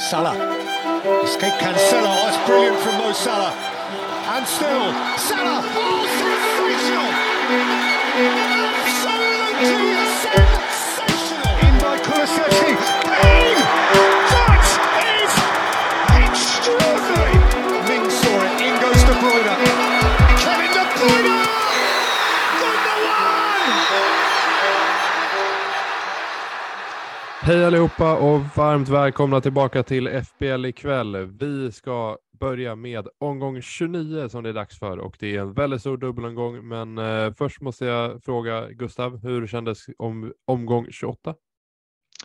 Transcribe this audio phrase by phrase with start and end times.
[0.00, 0.32] Salah.
[1.22, 2.08] Escape Cancelo.
[2.08, 3.52] Oh, that's brilliant from Mo Salah.
[4.32, 5.60] And still, Salah.
[5.76, 7.10] Oh, sensational!
[9.60, 10.49] Absolutely
[27.42, 31.16] Hej allihopa och varmt välkomna tillbaka till FBL ikväll.
[31.16, 35.52] Vi ska börja med omgång 29 som det är dags för och det är en
[35.52, 36.68] väldigt stor dubbelomgång.
[36.68, 41.34] Men eh, först måste jag fråga Gustav, hur kändes om, omgång 28?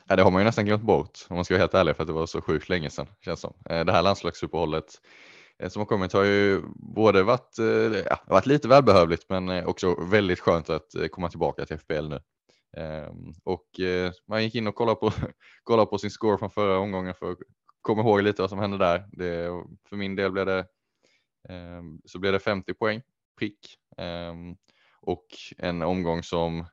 [0.08, 2.04] Ja, det har man ju nästan glömt bort om man ska vara helt ärlig för
[2.04, 3.54] att det var så sjukt länge sedan känns som.
[3.70, 5.02] Eh, det här landslagsuppehållet
[5.60, 9.96] eh, som har kommit har ju både varit, eh, ja, varit lite välbehövligt men också
[10.10, 12.20] väldigt skönt att komma tillbaka till FBL nu.
[12.78, 15.12] Ehm, och eh, man gick in och kollade på,
[15.64, 17.38] kollade på sin score från förra omgången för att
[17.82, 19.06] komma ihåg lite vad som hände där.
[19.12, 19.50] Det,
[19.90, 20.66] för min del blev det,
[21.50, 23.02] ehm, så blev det 50 poäng
[23.40, 23.60] prick
[23.98, 24.56] ehm,
[25.02, 25.26] och
[25.58, 26.66] en omgång som,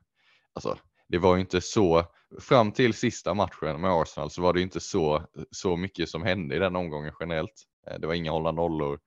[0.53, 0.77] alltså
[1.07, 2.05] det var ju inte så,
[2.39, 6.55] fram till sista matchen med Arsenal så var det inte så, så mycket som hände
[6.55, 7.63] i den omgången generellt.
[7.87, 8.99] Eh, det var inga hållna nollor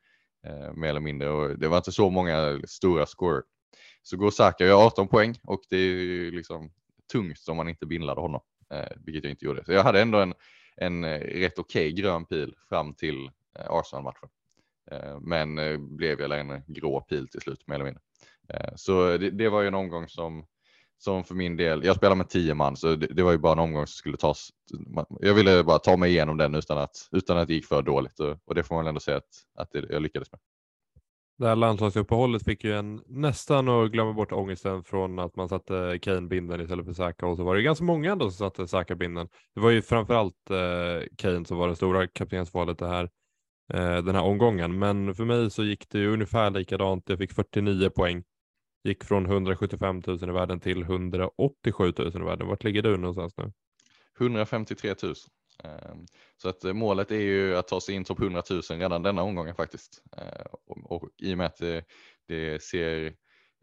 [0.46, 3.42] eh, mer eller mindre och det var inte så många stora scorer.
[4.02, 6.70] Så går Saka gör 18 poäng och det är ju liksom
[7.12, 8.40] tungt om man inte bindlade honom,
[8.70, 9.64] eh, vilket jag inte gjorde.
[9.64, 10.34] Så jag hade ändå en,
[10.76, 13.26] en eh, rätt okej grön pil fram till
[13.58, 14.28] eh, Arsenal-matchen.
[14.90, 18.02] Eh, Men eh, blev väl en grå pil till slut mer eller mindre.
[18.48, 20.46] Eh, så det, det var ju en omgång som,
[20.98, 23.52] som för min del, jag spelar med tio man så det, det var ju bara
[23.52, 24.50] en omgång som skulle tas.
[25.20, 28.20] Jag ville bara ta mig igenom den utan att, utan att det gick för dåligt
[28.20, 30.40] och, och det får man ändå säga att, att det, jag lyckades med.
[31.38, 35.98] Det här landslagsuppehållet fick ju en nästan att glömma bort ångesten från att man satte
[36.02, 38.94] Kane binden istället för Saka och så var det ganska många ändå som satte Saka
[38.94, 39.28] binden.
[39.54, 43.10] Det var ju framförallt eh, Kane som var det stora kaptensvalet det här,
[43.74, 44.78] eh, den här omgången.
[44.78, 47.08] Men för mig så gick det ju ungefär likadant.
[47.08, 48.24] Jag fick 49 poäng.
[48.84, 52.48] Gick från 175 000 i världen till 187 000 i världen.
[52.48, 53.52] Vart ligger du någonstans nu?
[54.20, 55.14] 153 000.
[55.64, 56.06] Ehm,
[56.36, 59.22] så att eh, målet är ju att ta sig in topp 100 000 redan denna
[59.22, 60.02] omgången faktiskt.
[60.16, 61.84] Ehm, och, och i och med att det,
[62.28, 63.14] det ser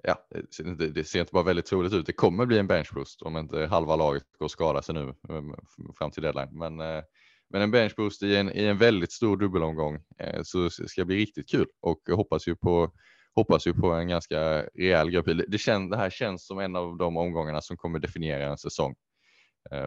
[0.03, 2.05] Ja, det ser inte- det ser inte bara väldigt troligt ut.
[2.05, 5.13] Det kommer bli en bench boost om inte halva laget går och skadar sig nu
[5.29, 5.55] ehm,
[5.97, 6.49] fram till deadline.
[6.51, 7.03] Men, eh,
[7.49, 11.05] men en bench boost i en, i en väldigt stor dubbelomgång eh, så ska det
[11.05, 12.91] bli riktigt kul och jag hoppas ju på
[13.35, 15.25] hoppas ju på en ganska rejäl grupp.
[15.25, 18.57] Det, det, kän, det här känns som en av de omgångarna som kommer definiera en
[18.57, 18.95] säsong.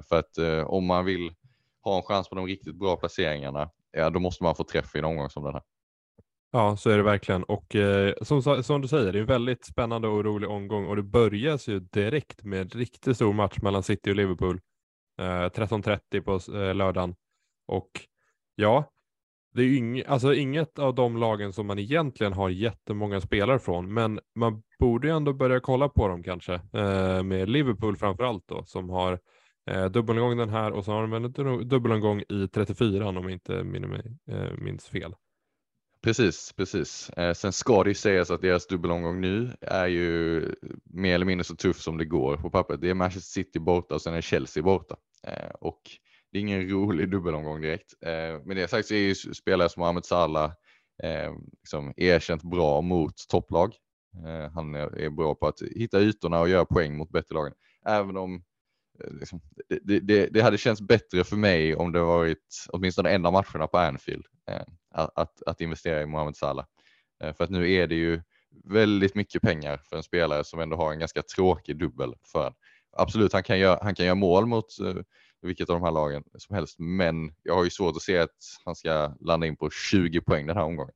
[0.08, 1.30] För att om man vill
[1.90, 4.98] ha en chans på de riktigt bra placeringarna, ja då måste man få träff i
[4.98, 5.62] en omgång som den här.
[6.52, 7.44] Ja, så är det verkligen.
[7.44, 10.96] Och eh, som, som du säger, det är en väldigt spännande och rolig omgång och
[10.96, 14.60] det börjas ju direkt med en riktigt stor match mellan City och Liverpool.
[15.20, 17.14] Eh, 13.30 på eh, lördagen.
[17.66, 17.90] Och
[18.54, 18.92] ja,
[19.54, 23.58] det är ju ing, alltså inget av de lagen som man egentligen har jättemånga spelare
[23.58, 26.54] från, men man borde ju ändå börja kolla på dem kanske.
[26.54, 29.18] Eh, med Liverpool framför allt då, som har
[29.66, 33.30] eh, dubbelomgång den här och så har de väl en dubbelomgång i 34 om jag
[33.30, 35.14] inte minns, eh, minns fel.
[36.02, 37.10] Precis, precis.
[37.10, 40.42] Eh, sen ska det ju sägas att deras dubbelomgång nu är ju
[40.84, 42.80] mer eller mindre så tuff som det går på pappret.
[42.80, 44.96] Det är Manchester City borta och sen är Chelsea borta.
[45.26, 45.80] Eh, och
[46.32, 47.94] det är ingen rolig dubbelomgång direkt.
[48.02, 50.52] Eh, med det sagt så är ju spelare som Mohamed Salah
[51.02, 53.74] eh, liksom erkänt bra mot topplag.
[54.26, 57.52] Eh, han är, är bra på att hitta ytorna och göra poäng mot bättre lagen.
[57.86, 58.42] Även om
[59.04, 59.40] Eh, liksom,
[59.82, 63.66] det, det- det, hade känts bättre för mig om det varit åtminstone en av matcherna
[63.66, 64.26] på Anfield.
[64.50, 64.62] Eh,
[64.94, 66.66] att, att, investera i Mohamed Salah.
[67.22, 68.22] Eh, För att nu är det ju
[68.64, 72.52] väldigt mycket pengar för en spelare som ändå har en ganska tråkig dubbel för en.
[72.96, 74.94] Absolut, han kan göra, han kan göra mål mot eh,
[75.42, 78.36] vilket av de här lagen som helst, men jag har ju svårt att se att
[78.64, 80.94] han ska landa in på 20 poäng den här omgången.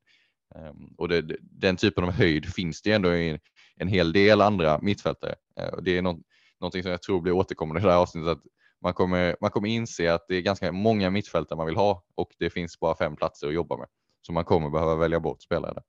[0.54, 3.38] Ehm, och det, det, den typen av höjd finns det ändå i
[3.76, 5.34] en hel del andra mittfältare.
[5.60, 6.20] Eh, det är något,
[6.60, 8.42] någonting som jag tror blir återkommande i det här avsnittet, att
[8.82, 12.30] man kommer, man kommer inse att det är ganska många mittfältare man vill ha och
[12.38, 13.86] det finns bara fem platser att jobba med.
[14.22, 15.82] Så man kommer behöva välja bort spelare.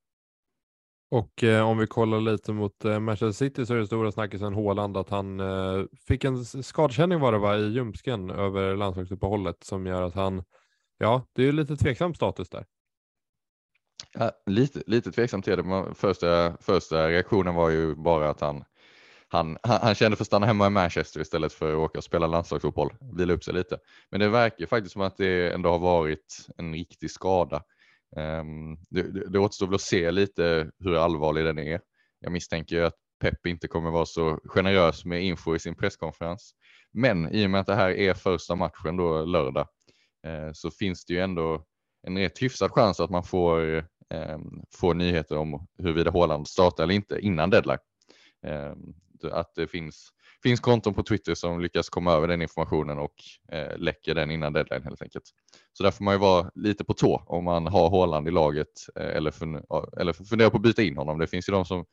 [1.11, 4.53] Och eh, om vi kollar lite mot eh, Manchester City så är det stora snackisen
[4.53, 9.63] Haaland att han eh, fick en s- skadekänning var det va, i ljumsken över landslagsuppehållet
[9.63, 10.43] som gör att han,
[10.97, 12.65] ja det är ju lite tveksam status där.
[14.13, 15.85] Ja, lite, lite tveksam till det.
[15.95, 18.63] Första, första reaktionen var ju bara att han,
[19.31, 22.03] han, han, han kände för att stanna hemma i Manchester istället för att åka och
[22.03, 23.77] spela landslagsfotboll, vila upp sig lite.
[24.09, 27.63] Men det verkar faktiskt som att det ändå har varit en riktig skada.
[28.15, 31.81] Um, det, det, det återstår väl att se lite hur allvarlig den är.
[32.19, 36.55] Jag misstänker ju att Pep inte kommer vara så generös med info i sin presskonferens.
[36.93, 39.67] Men i och med att det här är första matchen då lördag
[40.27, 41.65] eh, så finns det ju ändå
[42.07, 43.77] en rätt hyfsad chans att man får,
[44.09, 44.39] eh,
[44.73, 47.79] får nyheter om huruvida Håland startar eller inte innan deadline.
[48.45, 48.73] Eh,
[49.23, 50.09] att det finns,
[50.43, 53.13] finns konton på Twitter som lyckas komma över den informationen och
[53.51, 55.23] eh, läcker den innan deadline helt enkelt.
[55.73, 58.67] Så där får man ju vara lite på tå om man har Håland i laget
[58.95, 59.63] eh, eller, fun
[59.99, 61.19] eller funderar på att byta in honom.
[61.19, 61.85] Det finns ju de som,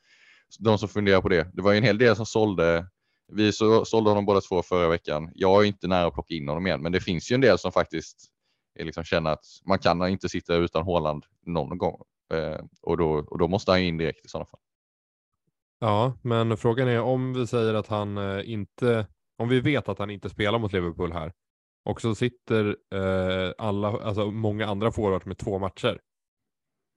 [0.59, 1.51] de som funderar på det.
[1.53, 2.87] Det var ju en hel del som sålde
[3.31, 5.31] vi så, sålde honom båda två förra veckan.
[5.35, 7.59] Jag är inte nära att plocka in honom igen, men det finns ju en del
[7.59, 8.31] som faktiskt
[8.79, 12.01] liksom känner att man kan inte sitta utan Håland någon gång
[12.33, 14.59] eh, och, då, och då måste han in direkt i sådana fall.
[15.79, 19.99] Ja, men frågan är om vi säger att han eh, inte, om vi vet att
[19.99, 21.33] han inte spelar mot Liverpool här
[21.83, 25.99] och så sitter eh, alla, alltså många andra forwards med två matcher.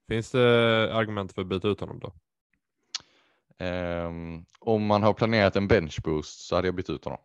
[0.08, 2.12] Finns det eh, argument för att byta ut honom då?
[3.64, 7.20] Um, om man har planerat en benchboost så hade jag bytt ut honom.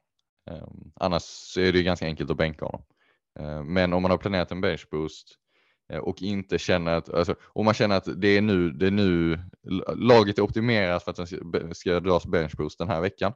[0.51, 2.83] Um, annars är det ganska enkelt att bänka honom.
[3.39, 5.46] Uh, men om man har planerat en benchboost uh,
[5.93, 8.91] Eh, och inte känner att, alltså, om man känner att det är nu, det är
[8.91, 9.39] nu
[9.95, 11.37] laget är optimerat för att den ska,
[11.73, 13.33] ska dras benchboost den här veckan.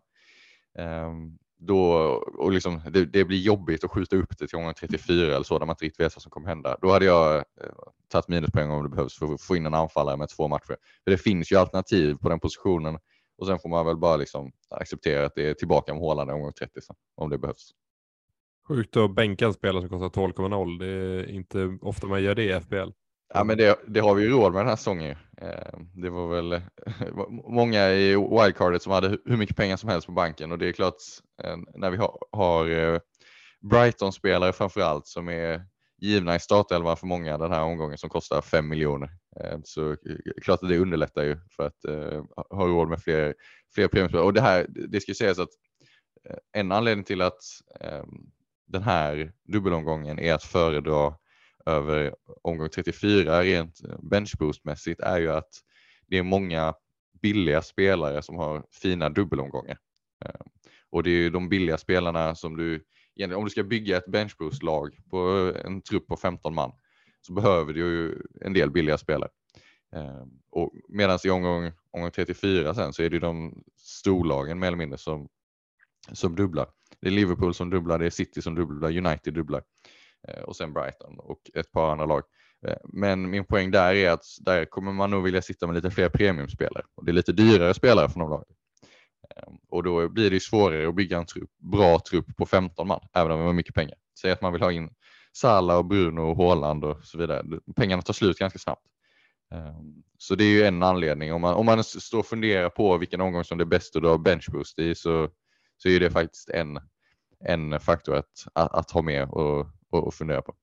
[0.77, 1.93] Um, då,
[2.37, 5.59] och liksom, det, det, blir jobbigt att skjuta upp det till gången 34 eller så
[5.59, 6.77] där man inte riktigt vet vad som kommer hända.
[6.81, 7.43] Då hade jag eh,
[8.07, 10.77] tagit minuspoäng om det behövs för att få in en anfallare med två matcher.
[11.03, 12.97] För det finns ju alternativ på den positionen
[13.37, 16.53] och sen får man väl bara liksom acceptera att det är tillbaka med Håland omgång
[16.53, 17.71] 30 så, om det behövs.
[18.67, 20.79] Sjukt att bänka en spelare som kostar 12,0.
[20.79, 22.89] Det är inte ofta man gör det i FBL.
[23.33, 25.17] Ja, men det, det, har vi ju råd med den här säsongen.
[25.41, 26.61] Eh, det var väl eh,
[27.29, 30.71] många i wildcardet som hade hur mycket pengar som helst på banken och det är
[30.71, 30.95] klart
[31.43, 33.01] eh, när vi har, har
[33.69, 35.65] Brighton-spelare framför allt som är
[36.01, 39.09] givna i startelvan för många den här omgången som kostar 5 miljoner.
[39.63, 39.97] Så
[40.41, 41.85] klart att det underlättar ju för att
[42.49, 43.35] ha råd med fler,
[43.75, 44.25] fler premiumspelare.
[44.25, 45.49] Och det här, det ska sägas att
[46.51, 47.39] en anledning till att
[47.79, 48.30] ehm,
[48.71, 51.13] den här dubbelomgången är att föredra
[51.65, 55.49] över omgång 34 rent eh, benchboostmässigt är ju att
[56.07, 56.73] det är många
[57.21, 59.77] billiga spelare som har fina dubbelomgångar.
[60.25, 60.47] Ehm,
[60.89, 62.83] och det är ju de billiga spelarna som du,
[63.35, 66.71] om du ska bygga ett benchboost-lag på en trupp på 15 man
[67.21, 69.29] så behöver du ju en del billiga spelare.
[69.95, 74.77] Ehm, och medan i omgång, omgång 34 sen så är det de storlagen mer eller
[74.77, 75.29] mindre som,
[76.11, 76.67] som dubblar.
[76.99, 79.63] Det är Liverpool som dubblar, det är City som dubblar, United dubblar.
[80.27, 82.23] Eh, och sen Brighton och ett par andra lag.
[82.67, 85.91] Eh, men min poäng där är att där kommer man nog vilja sitta med lite
[85.91, 88.55] fler premiumspelare och det är lite dyrare spelare från de lagen.
[89.35, 92.87] Ehm, och då blir det ju svårare att bygga en trupp, bra trupp på 15
[92.87, 93.95] man, även om man har mycket pengar.
[94.21, 94.89] Säg att man vill ha in
[95.33, 97.43] Salah och Bruno och Haaland och så vidare.
[97.75, 98.85] Pengarna tar slut ganska snabbt.
[99.53, 101.33] Ehm, så det är ju en anledning.
[101.33, 104.03] Om man, om man står och funderar på vilken omgång som det är bäst att
[104.03, 105.29] dra benchboost i så,
[105.81, 106.79] så är det faktiskt en,
[107.45, 109.67] en faktor att, att, att ha med och
[110.07, 110.55] att fundera på.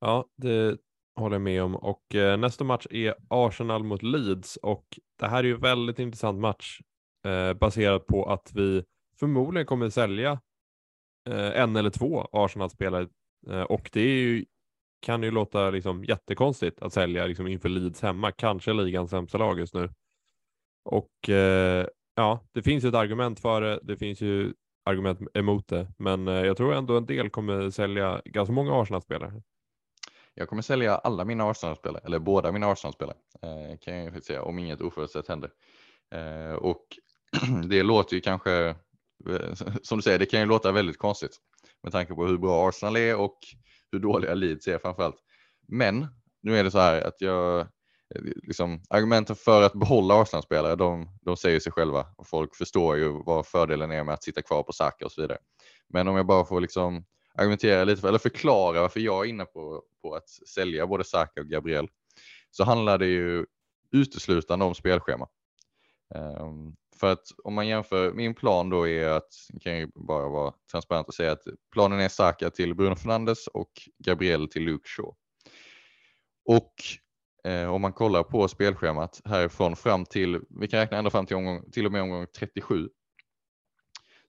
[0.00, 0.76] Ja, det
[1.16, 1.76] håller jag med om.
[1.76, 4.84] Och eh, nästa match är Arsenal mot Leeds och
[5.18, 6.80] det här är ju väldigt intressant match
[7.24, 8.84] eh, baserat på att vi
[9.18, 10.40] förmodligen kommer sälja
[11.28, 13.08] eh, en eller två Arsenal-spelare
[13.50, 14.44] eh, och det är ju,
[15.00, 19.58] kan ju låta liksom jättekonstigt att sälja liksom inför Leeds hemma, kanske ligans sämsta lag
[19.58, 19.90] just nu.
[20.84, 23.80] Och eh, ja, det finns ju ett argument för det.
[23.82, 28.22] Det finns ju argument emot det, men eh, jag tror ändå en del kommer sälja
[28.24, 29.42] ganska många Arsenal-spelare.
[30.34, 34.58] Jag kommer sälja alla mina Arsenal-spelare, eller båda mina Arsenal-spelare, eh, kan jag säga, om
[34.58, 35.50] inget oförutsett händer.
[36.14, 36.86] Eh, och
[37.68, 38.52] det låter ju kanske,
[39.30, 41.36] eh, som du säger, det kan ju låta väldigt konstigt
[41.82, 43.38] med tanke på hur bra Arsenal är och
[43.92, 45.16] hur dåliga Leeds är framförallt.
[45.68, 46.06] Men
[46.42, 47.68] nu är det så här att jag,
[48.14, 52.96] Eh, liksom, argumenten för att behålla Arsenal-spelare, de, de säger sig själva och folk förstår
[52.96, 55.38] ju vad fördelen är med att sitta kvar på Saka och så vidare.
[55.88, 59.44] Men om jag bara får liksom argumentera lite för, eller förklara varför jag är inne
[59.44, 61.88] på, på att sälja både Saka och Gabriel,
[62.50, 63.46] så handlar det ju
[63.92, 65.28] uteslutande om spelschema.
[66.14, 70.54] Um, för att om man jämför, min plan då är att, kan jag bara vara
[70.70, 71.42] transparent och säga att
[71.72, 75.14] planen är Saka till Bruno Fernandes och Gabriel till Luke Shaw.
[76.44, 76.74] Och
[77.44, 81.36] Eh, om man kollar på spelschemat härifrån fram till, vi kan räkna ända fram till,
[81.36, 82.88] omgång, till och med omgång 37.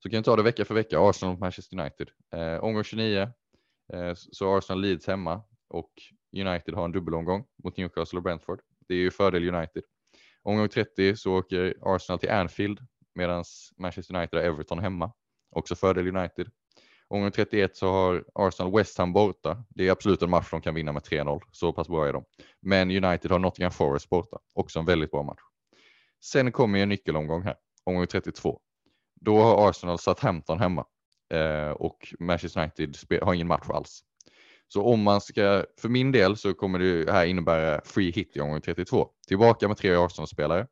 [0.04, 2.10] Så kan vi ta det vecka för vecka, Arsenal och Manchester United.
[2.34, 3.22] Eh, omgång 29
[3.94, 5.92] eh, så Arsenal Leeds hemma och
[6.38, 8.62] United har en dubbelomgång mot Newcastle och Brentford.
[8.88, 9.84] Det är ju fördel United.
[10.44, 12.80] Omgång 30 så åker Arsenal till Anfield
[13.16, 13.44] medan
[13.78, 15.12] Manchester United har Everton hemma.
[15.52, 16.50] Också fördel United.
[17.08, 19.64] Omgång 31 så har Arsenal West Ham borta.
[19.70, 21.42] Det är absolut en match de kan vinna med 3-0.
[21.52, 22.24] Så pass bra är de.
[22.62, 24.38] Men United har Nottingham Forest borta.
[24.54, 25.42] Också en väldigt bra match.
[26.24, 27.56] Sen kommer en nyckelomgång här.
[27.84, 28.60] Omgång 32.
[29.22, 30.86] Då har Arsenal satt Hampton hemma.
[31.34, 34.02] Eh, och Manchester United har ingen match alls.
[34.68, 38.40] Så om man ska, för min del så kommer det här innebära free hit i
[38.40, 39.10] omgång 32.
[39.28, 40.68] Tillbaka med tre Arsenal-spelare.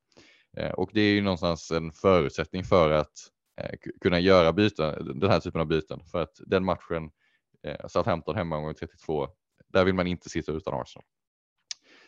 [0.58, 3.13] Eh, och det är ju någonstans en förutsättning för att
[3.62, 6.00] Eh, kunna göra byten, den här typen av byten.
[6.12, 7.12] För att den matchen,
[7.64, 9.28] eh, Southampton hemma omgång 32,
[9.68, 11.06] där vill man inte sitta utan Arsenal.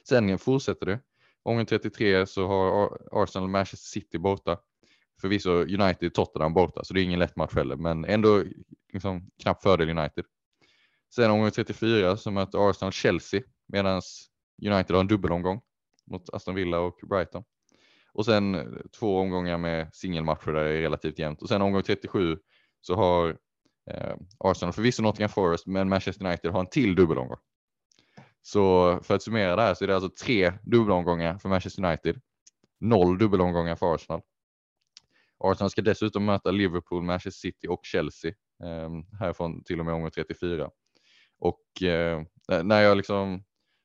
[0.08, 1.00] Sen fortsätter det.
[1.44, 4.58] Omgång 33 så har Arsenal Manchester City borta.
[5.22, 8.44] Förvisso United Tottenham borta, så det är ingen lätt match heller, men ändå
[8.94, 10.26] liksom, knapp fördel United.
[11.16, 14.02] Sen omgång 34 så möter Arsenal Chelsea medan
[14.66, 15.62] United har en dubbelomgång
[16.12, 17.44] mot Aston Villa och Brighton.
[18.16, 18.64] Och sen eh,
[19.00, 21.42] två omgångar med singelmatcher där det är relativt jämnt.
[21.42, 22.38] Och sen omgång 37
[22.82, 23.30] så har
[23.92, 27.38] eh, Arsenal förvisso Nottingham Forest, men Manchester United har en till dubbelomgång.
[28.42, 32.22] Så för att summera det här så är det alltså tre dubbelomgångar för Manchester United,
[32.80, 34.22] noll dubbelomgångar för Arsenal.
[35.44, 38.32] Arsenal ska dessutom möta Liverpool, Manchester City och Chelsea
[38.64, 40.70] eh, härifrån till och med omgång 34.
[41.40, 42.24] Och eh,
[42.64, 43.44] när jag liksom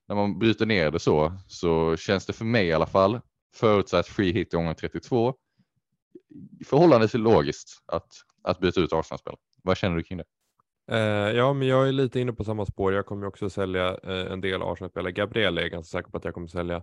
[0.08, 3.20] när man bryter ner det så så känns det för mig i alla fall
[3.54, 5.34] förutsatt free hit gånger 32
[6.64, 9.34] förhållandevis logiskt att, att byta ut Arsenal-spel.
[9.62, 10.24] Vad känner du kring det?
[10.92, 12.92] Uh, ja, men jag är lite inne på samma spår.
[12.92, 15.12] Jag kommer också sälja uh, en del Arsenal-spelare.
[15.12, 16.82] Gabriel är jag ganska säker på att jag kommer sälja.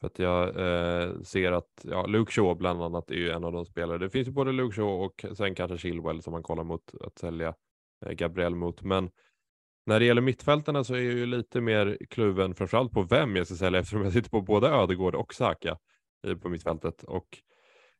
[0.00, 3.52] För att jag uh, ser att ja, Luke Shaw bland annat är ju en av
[3.52, 3.98] de spelare.
[3.98, 7.18] Det finns ju både Luke Shaw och sen kanske Chilwell som man kollar mot att
[7.18, 7.54] sälja
[8.10, 8.82] Gabriel mot.
[8.82, 9.10] Men
[9.86, 13.46] när det gäller mittfältarna så är jag ju lite mer kluven framförallt på vem jag
[13.46, 15.78] ska sälja eftersom jag sitter på både Ödegård och Saka
[16.42, 17.02] på mittfältet.
[17.02, 17.38] Och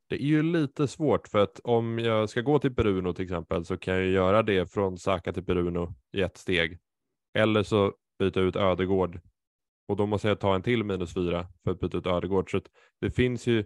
[0.08, 3.64] det är ju lite svårt för att om jag ska gå till Bruno till exempel
[3.64, 6.78] så kan jag göra det från Saka till Bruno i ett steg.
[7.34, 9.20] Eller så byta ut Ödegård
[9.88, 12.50] och då måste jag ta en till minus fyra för att byta ut Ödegård.
[12.50, 12.60] Så
[13.00, 13.64] det finns ju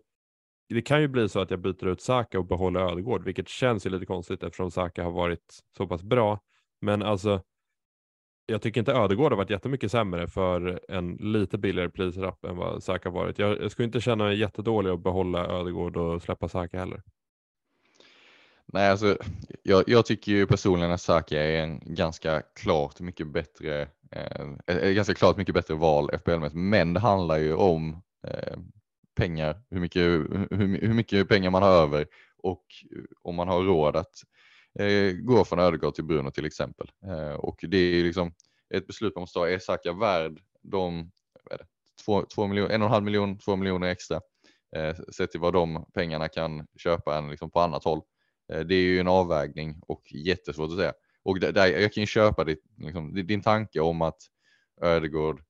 [0.68, 3.86] det kan ju bli så att jag byter ut Saka och behåller Ödegård, vilket känns
[3.86, 6.40] ju lite konstigt eftersom Saka har varit så pass bra.
[6.80, 7.42] Men alltså,
[8.46, 12.82] jag tycker inte Ödegård har varit jättemycket sämre för en lite billigare prislapp än vad
[12.82, 13.38] Saka varit.
[13.38, 17.02] Jag, jag skulle inte känna mig jättedålig att behålla Ödegård och släppa Saka heller.
[18.66, 19.18] Nej, alltså,
[19.62, 23.88] jag, jag, tycker ju personligen att Saka är en ganska klart mycket bättre,
[24.66, 28.58] eh, ganska klart mycket bättre val FPL-mässigt, men det handlar ju om eh,
[29.16, 32.06] pengar, hur mycket, hur, hur mycket pengar man har över
[32.38, 32.64] och
[33.22, 34.14] om man har råd att
[34.78, 36.90] eh, gå från Ödegård till Bruno till exempel.
[37.06, 38.34] Eh, och det är liksom
[38.74, 39.48] ett beslut man måste ta.
[39.48, 41.10] Är Saka värd de
[41.50, 41.66] det,
[42.04, 44.20] två, två miljoner, en och en halv miljon, två miljoner extra?
[44.76, 48.00] Eh, sett till vad de pengarna kan köpa en liksom på annat håll.
[48.52, 50.92] Eh, det är ju en avvägning och jättesvårt att säga.
[51.22, 54.18] Och där, där jag kan ju köpa ditt, liksom, din tanke om att
[54.80, 55.42] Ödegård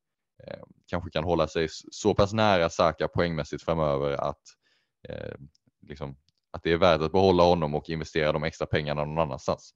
[0.46, 4.42] eh, kanske kan hålla sig så pass nära Saka poängmässigt framöver att
[5.08, 5.34] eh,
[5.88, 6.16] liksom,
[6.52, 9.74] att det är värt att behålla honom och investera de extra pengarna någon annanstans.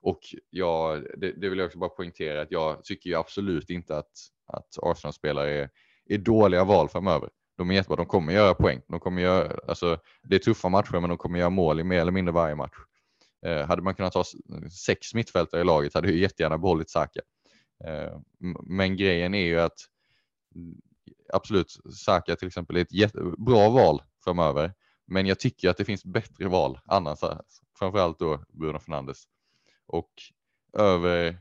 [0.00, 0.20] Och
[0.50, 4.10] jag, det, det vill jag också bara poängtera att jag tycker ju absolut inte att,
[4.46, 5.70] att Arsenal-spelare är,
[6.08, 7.30] är dåliga val framöver.
[7.56, 8.80] De är jättebra, de kommer göra poäng.
[8.88, 12.00] De kommer göra, alltså, det är tuffa matcher men de kommer göra mål i mer
[12.00, 12.74] eller mindre varje match.
[13.46, 14.24] Eh, hade man kunnat ha
[14.86, 17.20] sex mittfältare i laget hade jag jättegärna behållit Saka.
[17.84, 18.20] Eh,
[18.62, 19.78] men grejen är ju att
[20.54, 20.76] mm,
[21.32, 24.74] absolut, Saka till exempel är ett jättebra val framöver.
[25.08, 27.18] Men jag tycker att det finns bättre val annars,
[27.78, 29.24] framförallt då Bruno Fernandes.
[29.86, 30.10] Och
[30.72, 31.38] över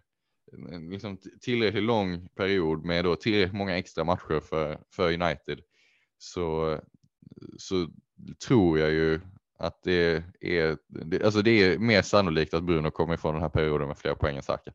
[0.91, 5.59] liksom tillräckligt lång period med då tillräckligt många extra matcher för, för United
[6.17, 6.79] så,
[7.57, 7.87] så
[8.47, 9.21] tror jag ju
[9.59, 13.49] att det är, det, alltså det är mer sannolikt att Bruno kommer ifrån den här
[13.49, 14.71] perioden med fler poäng än Saka.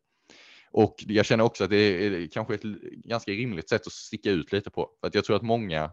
[0.71, 2.63] Och jag känner också att det är kanske ett
[3.05, 4.89] ganska rimligt sätt att sticka ut lite på.
[4.99, 5.91] För att jag tror att många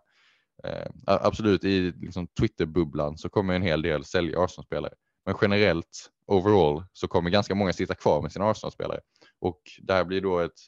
[0.65, 4.95] Eh, absolut, i liksom, Twitter-bubblan så kommer en hel del sälja Arsenal-spelare.
[5.25, 9.01] Men generellt, overall, så kommer ganska många sitta kvar med sina Arsenal-spelare.
[9.39, 10.59] Och det här blir då ett,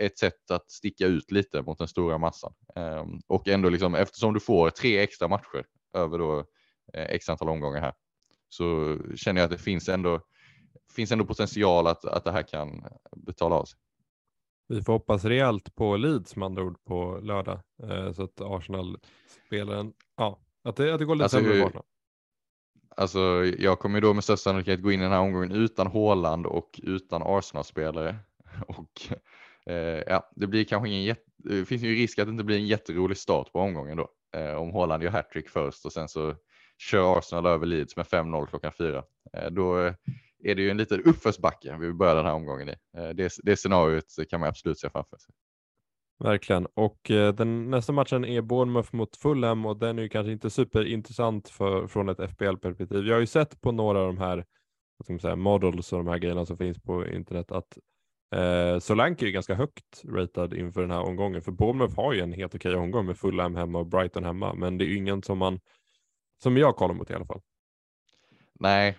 [0.00, 2.54] ett sätt att sticka ut lite mot den stora massan.
[2.76, 6.38] Eh, och ändå, liksom, eftersom du får tre extra matcher över då
[6.94, 7.94] eh, x antal omgångar här,
[8.48, 10.20] så känner jag att det finns ändå,
[10.96, 12.84] finns ändå potential att, att det här kan
[13.16, 13.78] betala av sig.
[14.72, 18.98] Vi får hoppas rejält på Leeds med andra ord på lördag eh, så att Arsenal
[19.46, 21.84] spelar en, ja, att det, att det går lite alltså, sämre på
[22.96, 25.86] Alltså, jag kommer ju då med största sannolikhet gå in i den här omgången utan
[25.86, 28.16] Håland och utan Arsenal-spelare.
[28.68, 29.12] Och
[29.72, 32.56] eh, ja, det blir kanske ingen jätte, det finns ju risk att det inte blir
[32.56, 34.08] en jätterolig start på omgången då.
[34.38, 36.34] Eh, om Håland gör hattrick först och sen så
[36.78, 39.04] kör Arsenal över Leeds med 5-0 klockan fyra.
[39.32, 39.94] Eh, då
[40.44, 42.74] är det ju en liten uppförsbacke vi börjar den här omgången i.
[42.96, 45.34] Eh, det, det scenariot kan man absolut se framför sig.
[46.24, 46.66] Verkligen.
[46.74, 50.50] Och eh, den nästa matchen är Bournemouth mot Fulham och den är ju kanske inte
[50.50, 53.06] superintressant för, från ett FBL-perspektiv.
[53.06, 54.36] Jag har ju sett på några av de här
[54.96, 57.78] vad ska man säga, models och de här grejerna som finns på internet att
[58.32, 62.32] Eh, Solanke är ganska högt ratad inför den här omgången, för Bournemouth har ju en
[62.32, 65.38] helt okej omgång med Fulham hemma och Brighton hemma, men det är ju ingen som
[65.38, 65.60] man,
[66.42, 67.40] som jag kollar mot i alla fall.
[68.62, 68.98] Nej,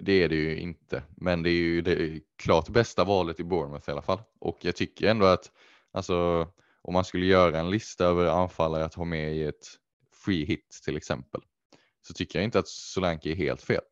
[0.00, 3.88] det är det ju inte, men det är ju det klart bästa valet i Bournemouth
[3.88, 4.22] i alla fall.
[4.40, 5.50] Och jag tycker ändå att
[5.92, 6.48] alltså,
[6.82, 9.66] om man skulle göra en lista över anfallare att ha med i ett
[10.24, 11.40] free hit till exempel,
[12.06, 13.82] så tycker jag inte att Solanke är helt fel.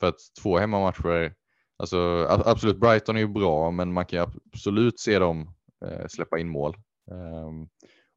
[0.00, 1.34] För att två hemmamatcher,
[1.76, 6.48] alltså absolut Brighton är ju bra, men man kan absolut se dem eh, släppa in
[6.48, 6.76] mål.
[7.10, 7.68] Um,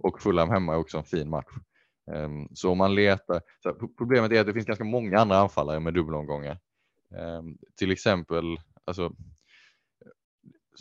[0.04, 1.54] och Fulham hemma är också en fin match.
[2.12, 5.80] Um, så om man letar, så problemet är att det finns ganska många andra anfallare
[5.80, 6.60] med dubbelomgångar.
[7.10, 9.16] Um, till exempel, alltså,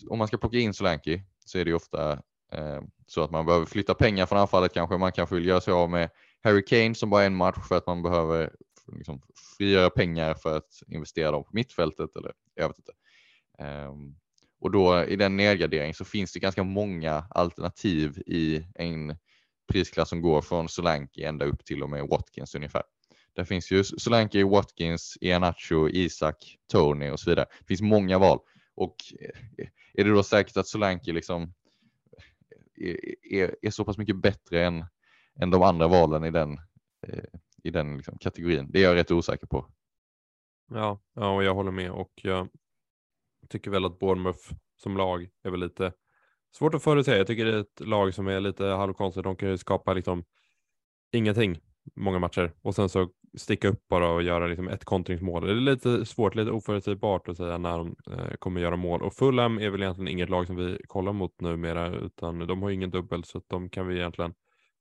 [0.09, 2.13] om man ska plocka in Solanke så är det ju ofta
[2.53, 4.99] um, så att man behöver flytta pengar från anfallet kanske.
[4.99, 6.11] Man kanske vill göra sig av med
[6.43, 8.51] Harry Kane som bara är en match för att man behöver
[8.93, 9.23] liksom,
[9.57, 12.93] frigöra pengar för att investera dem på mittfältet eller jag vet inte.
[14.61, 19.17] och då i den nedgradering så finns det ganska många alternativ i en
[19.67, 22.83] prisklass som går från Solanke ända upp till och med Watkins ungefär.
[23.35, 27.47] Där finns ju Solanke, Watkins, Ianacho, Isak, Tony och så vidare.
[27.59, 28.39] Det finns många val
[28.75, 31.55] och eh, är det då säkert att Solanke liksom
[32.75, 32.97] är,
[33.35, 34.85] är, är, så pass mycket bättre än,
[35.41, 36.59] än de andra valen i den,
[37.63, 38.67] i den liksom kategorin?
[38.71, 39.67] Det är jag rätt osäker på.
[40.71, 42.49] Ja, ja, och jag håller med och jag
[43.49, 45.93] tycker väl att Bournemouth som lag är väl lite
[46.57, 47.19] Svårt att förutsäga.
[47.19, 49.25] Jag tycker det är ett lag som är lite halvkonstigt.
[49.25, 50.25] De kan ju skapa liksom
[51.13, 51.59] ingenting
[51.97, 55.47] många matcher och sen så sticka upp bara och göra liksom ett kontringsmål.
[55.47, 59.03] Det är lite svårt, lite oförutsägbart att säga när de eh, kommer göra mål.
[59.03, 62.71] Och Fulham är väl egentligen inget lag som vi kollar mot numera, utan de har
[62.71, 64.35] ingen dubbel så att de kan vi egentligen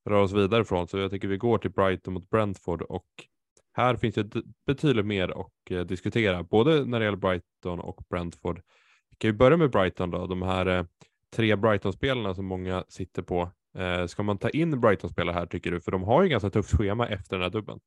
[0.10, 0.88] röra oss vidare från.
[0.88, 3.08] Så jag tycker vi går till Brighton mot Brentford och
[3.74, 8.62] här finns det betydligt mer att eh, diskutera, både när det gäller Brighton och Brentford.
[9.10, 10.86] Vi kan ju börja med Brighton då, de här eh,
[11.36, 13.52] tre Brighton-spelarna som många sitter på.
[13.78, 15.82] Eh, ska man ta in Brighton-spelare här tycker du?
[15.82, 17.80] För de har ju ganska tufft schema efter den här dubben.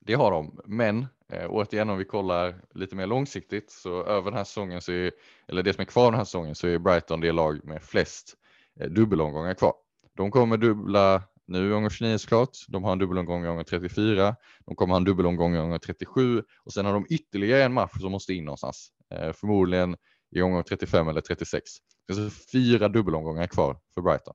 [0.00, 4.38] Det har de, men eh, återigen om vi kollar lite mer långsiktigt så över den
[4.38, 5.12] här säsongen så är,
[5.48, 8.34] eller det som är kvar den här säsongen så är Brighton det lag med flest
[8.80, 9.74] eh, dubbelomgångar kvar.
[10.16, 12.50] De kommer dubbla nu gånger 29 såklart.
[12.68, 14.36] De har en dubbelomgång gånger 34.
[14.66, 18.12] De kommer ha en dubbelomgång gånger 37 och sen har de ytterligare en match som
[18.12, 18.92] måste in någonstans.
[19.14, 19.96] Eh, förmodligen
[20.36, 21.70] i omgång 35 eller 36.
[22.06, 24.34] Det är alltså fyra dubbelomgångar kvar för Brighton.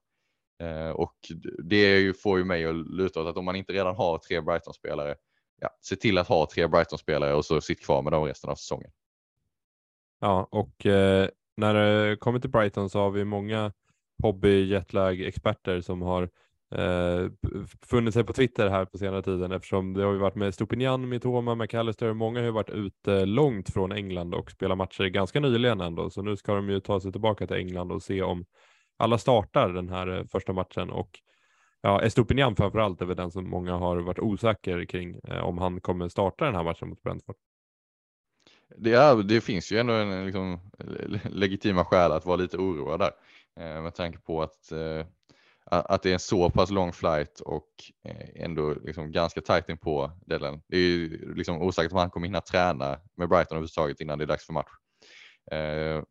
[0.63, 1.15] Eh, och
[1.63, 4.41] det ju, får ju mig att luta åt att om man inte redan har tre
[4.41, 5.15] Brighton-spelare,
[5.61, 8.55] ja, se till att ha tre Brighton-spelare och så sitt kvar med dem resten av
[8.55, 8.91] säsongen.
[10.19, 13.73] Ja, och eh, när det kommer till Brighton så har vi många
[14.23, 16.29] hobby jetlag-experter som har
[16.75, 17.29] eh,
[17.81, 21.09] funnit sig på Twitter här på senare tiden eftersom det har ju varit med Stupinian,
[21.09, 22.13] Mitoma, McAllister.
[22.13, 26.21] Många har ju varit ute långt från England och spelat matcher ganska nyligen ändå, så
[26.21, 28.45] nu ska de ju ta sig tillbaka till England och se om
[28.97, 31.19] alla startar den här eh, första matchen och
[31.81, 35.81] ja, Estupinian framförallt är väl den som många har varit osäker kring eh, om han
[35.81, 37.35] kommer starta den här matchen mot Brentford.
[38.77, 40.59] Det, är, det finns ju ändå en liksom,
[41.29, 43.11] legitima skäl att vara lite oroad där
[43.59, 45.05] eh, med tanke på att eh,
[45.81, 47.69] att det är en så pass lång flight och
[48.03, 50.61] eh, ändå liksom ganska tajt in på deadline.
[50.67, 54.23] Det är ju liksom osäkert om han kommer hinna träna med Brighton överhuvudtaget innan det
[54.23, 54.69] är dags för match.
[55.51, 56.03] Eh,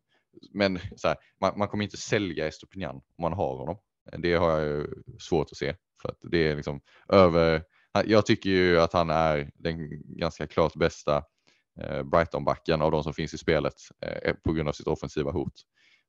[0.53, 3.77] men så här, man, man, kommer inte sälja Estopinian om man har honom.
[4.17, 4.87] Det har jag
[5.19, 7.63] svårt att se för att det är liksom över.
[8.05, 11.23] Jag tycker ju att han är den ganska klart bästa
[11.81, 13.73] eh, Brighton-backen av de som finns i spelet
[14.43, 15.53] på grund av sitt offensiva hot.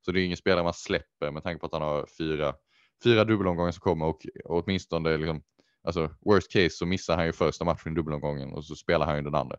[0.05, 2.55] Så det är ingen spelare man släpper med tanke på att han har fyra
[3.05, 5.43] fyra dubbelomgångar som kommer och, och åtminstone liksom,
[5.85, 9.17] alltså worst case så missar han ju första matchen i dubbelomgången och så spelar han
[9.17, 9.57] ju den andra.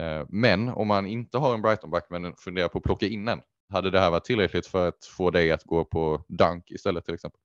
[0.00, 3.40] Eh, men om man inte har en Brighton-back men funderar på att plocka in en,
[3.72, 7.14] hade det här varit tillräckligt för att få dig att gå på Dunk istället till
[7.14, 7.40] exempel?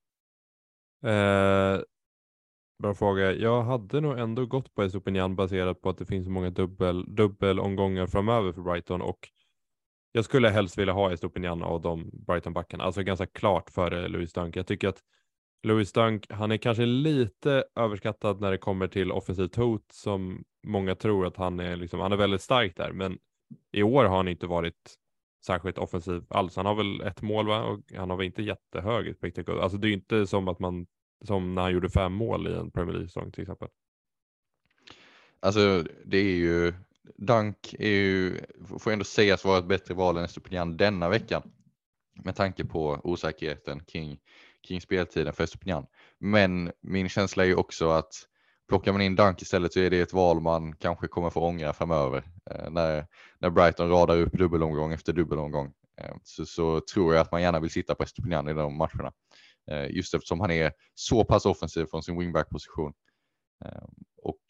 [1.05, 1.81] Eh,
[2.81, 3.31] bra fråga.
[3.31, 7.15] Jag hade nog ändå gått på Estopinian baserat på att det finns så många dubbel,
[7.15, 9.29] dubbelomgångar framöver för Brighton och
[10.11, 14.55] jag skulle helst vilja ha Estopinian av de Brighton-backarna, alltså ganska klart före Louis Dunk.
[14.55, 14.99] Jag tycker att
[15.63, 20.95] Louis Dunk, han är kanske lite överskattad när det kommer till offensivt hot som många
[20.95, 23.17] tror att han är, liksom, han är väldigt stark där, men
[23.71, 24.95] i år har han inte varit
[25.45, 26.55] särskilt offensiv alls.
[26.55, 27.63] Han har väl ett mål va?
[27.63, 30.87] och han har väl inte jättehög expected Alltså det är inte som att man,
[31.25, 33.67] som när han gjorde fem mål i en Premier League-säsong till exempel.
[35.39, 36.73] Alltså det är ju
[37.17, 38.39] Dunk är ju,
[38.79, 41.51] får ändå sägas vara ett bättre val än Estopinian denna veckan
[42.23, 44.19] med tanke på osäkerheten kring,
[44.67, 45.85] kring speltiden för Estopinian.
[46.19, 48.13] Men min känsla är ju också att
[48.69, 51.73] plockar man in Dunk istället så är det ett val man kanske kommer få ångra
[51.73, 53.07] framöver eh, när,
[53.39, 55.73] när Brighton radar upp dubbelomgång efter dubbelomgång.
[56.01, 59.11] eh, så, så, tror jag att man gärna vill sitta på Estopinian i de matcherna.
[59.71, 62.93] Eh, just eftersom han är så pass offensiv från sin wingback-position.
[63.65, 63.87] Eh,
[64.23, 64.41] och,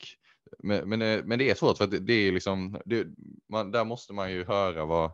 [0.64, 3.08] men, men, eh, men, det är svårt för att det, det är liksom, det,
[3.50, 5.12] man, där måste man ju höra vad,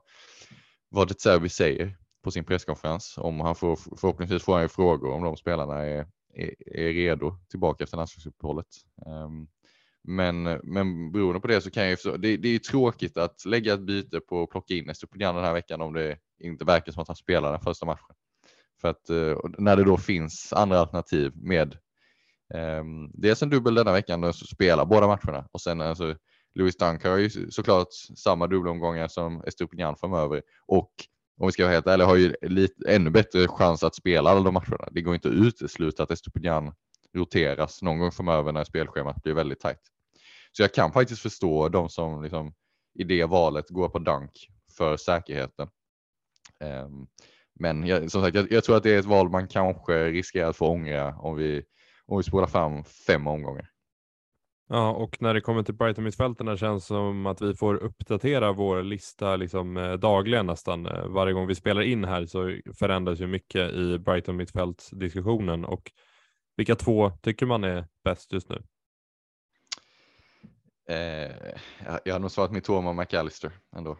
[0.90, 3.18] vad det Serbi säger på sin presskonferens.
[3.18, 7.36] Om han får, förhoppningsvis får han ju frågor om de spelarna är, är, är redo
[7.50, 8.68] tillbaka efter landslagsuppehållet.
[9.06, 9.48] Um,
[10.04, 13.18] men, men beroende på det så kan jag ju förstå, det, det är ju tråkigt
[13.18, 16.66] att lägga ett byte på att plocka in Estopinian den här veckan om det inte
[16.66, 18.16] verkar som att han spelar den första matchen.
[18.82, 21.78] För att eh, när det då finns andra alternativ med
[22.54, 26.16] um, dels en dubbel denna veckan och spelar båda matcherna och sen alltså
[26.56, 30.92] Louis Dunker har ju såklart samma dubbelomgångar som Estopinian framöver och
[31.40, 34.42] om vi ska vara helt ärliga, har ju lite, ännu bättre chans att spela alla
[34.42, 34.88] de matcherna.
[34.92, 36.74] Det går inte att utesluta att Estopinian
[37.16, 39.82] roteras någon gång framöver när spelschemat blir väldigt tajt.
[40.52, 42.54] Så jag kan faktiskt förstå de som liksom,
[43.00, 44.32] i det valet går på Dunk
[44.78, 45.68] för säkerheten.
[46.60, 47.08] Um,
[47.60, 50.50] men jag, som sagt, jag, jag, tror att det är ett val man kanske riskerar
[50.50, 51.64] att få ångra om vi,
[52.08, 53.70] om vi spolar fram fem omgångar.
[54.70, 58.84] Ja, och när det kommer till Brighton-mittfältarna känns det som att vi får uppdatera vår
[58.84, 60.86] lista liksom, eh, dagligen nästan.
[60.86, 65.92] Eh, varje gång vi spelar in här så förändras ju mycket i Brighton-mittfältsdiskussionen och
[66.56, 68.64] vilka två tycker man är bäst just nu?
[70.90, 71.56] Eh,
[72.06, 73.98] jag har nog svarat Mitoma och McAllister ändå.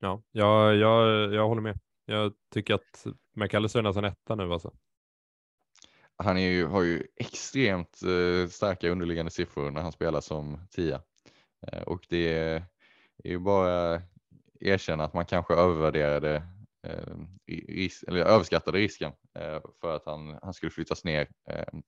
[0.00, 1.78] Ja, jag, jag, jag håller med.
[2.04, 4.72] Jag tycker att McAllister är nästan etta nu alltså
[6.18, 11.02] han är ju, har ju extremt eh, starka underliggande siffror när han spelar som tia.
[11.66, 12.64] Eh, och det är,
[13.24, 14.02] är ju bara
[14.60, 16.42] erkänna att man kanske övervärderade
[16.86, 17.16] eh,
[17.68, 21.78] ris eller överskattade risken eh, för att han, han skulle flyttas ner eh,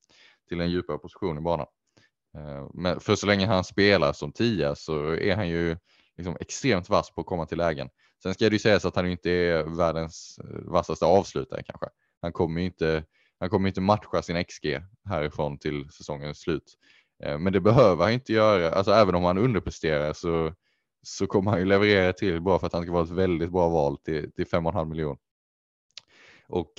[0.49, 1.67] till en djupare position i banan.
[2.37, 5.77] Eh, men för så länge han spelar som tia så är han ju
[6.17, 7.89] liksom extremt vass på att komma till lägen.
[8.23, 11.87] Sen ska det ju sägas att han inte är världens eh, vassaste avslutare kanske.
[12.21, 13.03] Han kommer ju inte
[13.41, 16.77] han kommer inte matcha sin XG härifrån till säsongens slut.
[17.23, 18.71] Eh, men det behöver han inte göra.
[18.71, 20.53] Alltså även om han underpresterar så,
[21.01, 23.69] så kommer han ju leverera till bara för att han ska vara ett väldigt bra
[23.69, 25.17] val till, till 5,5 miljoner.
[26.47, 26.73] Och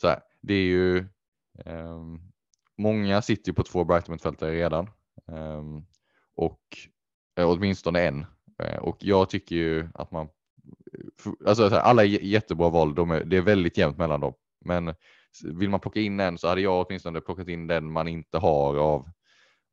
[0.00, 1.08] så här, det är ju
[1.64, 2.32] um,
[2.78, 4.90] många sitter ju på två Brighton-mittfältare redan
[5.28, 5.82] ehm, eh,
[6.34, 6.60] och
[7.36, 8.26] åtminstone en.
[8.62, 10.28] Eh, och jag tycker ju att man
[11.26, 14.34] eh, Alltså alla är jättebra val, de är, det är väldigt jämnt mellan dem.
[14.64, 14.94] Men
[15.44, 18.76] vill man plocka in en så hade jag åtminstone plockat in den man inte har
[18.76, 19.08] av,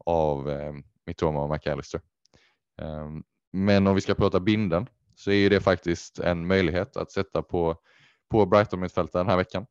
[0.06, 0.74] av eh,
[1.06, 2.02] Mitoma och McAllister.
[2.82, 3.10] Eh,
[3.54, 7.78] men om vi ska prata binden så är det faktiskt en möjlighet att sätta på,
[8.32, 9.66] på Brighton-mittfältet den här veckan.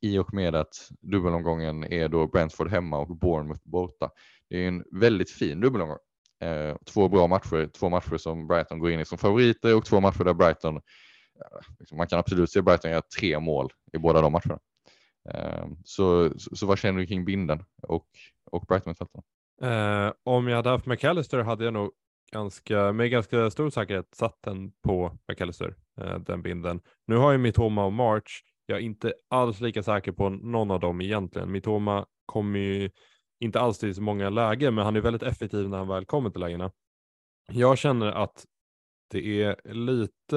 [0.00, 4.10] I och med att dubbelomgången är då Brentford hemma och Bournemouth borta.
[4.48, 5.98] Det är en väldigt fin dubbelomgång.
[6.40, 10.00] Eh, två bra matcher, två matcher som Brighton går in i som favoriter och två
[10.00, 10.80] matcher där Brighton,
[11.78, 14.58] liksom, man kan absolut se Brighton göra tre mål i båda de matcherna.
[15.84, 18.06] Så, så, så vad känner du kring binden och,
[18.50, 19.22] och Brighton-mittfältarna?
[19.62, 21.90] Eh, om jag hade haft McAllister hade jag nog
[22.32, 26.80] ganska, med ganska stor säkerhet satt den på McAllister, eh, den binden.
[27.06, 28.42] Nu har jag Mitoma och March.
[28.66, 31.52] Jag är inte alls lika säker på någon av dem egentligen.
[31.52, 32.90] Mitoma kommer ju
[33.40, 36.30] inte alls till så många lägen, men han är väldigt effektiv när han väl kommer
[36.30, 36.72] till lägena.
[37.52, 38.44] Jag känner att
[39.10, 40.36] det är lite,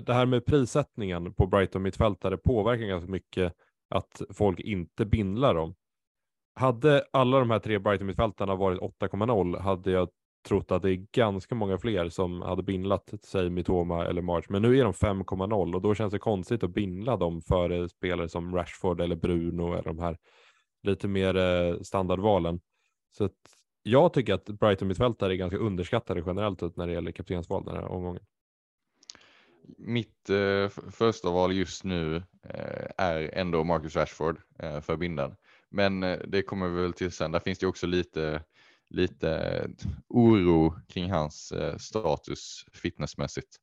[0.00, 3.54] det här med prissättningen på Brighton mittfältare påverkar ganska mycket
[3.90, 5.74] att folk inte bindlar dem.
[6.54, 10.08] Hade alla de här tre Brighton-mittfältarna varit 8,0 hade jag
[10.48, 14.46] trott att det är ganska många fler som hade bindlat sig Mitoma eller March.
[14.48, 18.28] Men nu är de 5,0 och då känns det konstigt att bindla dem före spelare
[18.28, 20.18] som Rashford eller Bruno eller de här
[20.82, 22.60] lite mer eh, standardvalen.
[23.16, 23.36] Så att
[23.82, 27.84] jag tycker att Brighton mittfältare är ganska underskattade generellt när det gäller kaptensval den här
[27.84, 28.22] omgången
[29.78, 35.36] mitt eh, första val just nu eh, är ändå Marcus Rashford eh, för bindan.
[35.70, 37.32] Men eh, det kommer vi väl till sen.
[37.32, 38.42] Där finns det också lite,
[38.90, 39.62] lite
[40.08, 43.56] oro kring hans eh, status fitnessmässigt.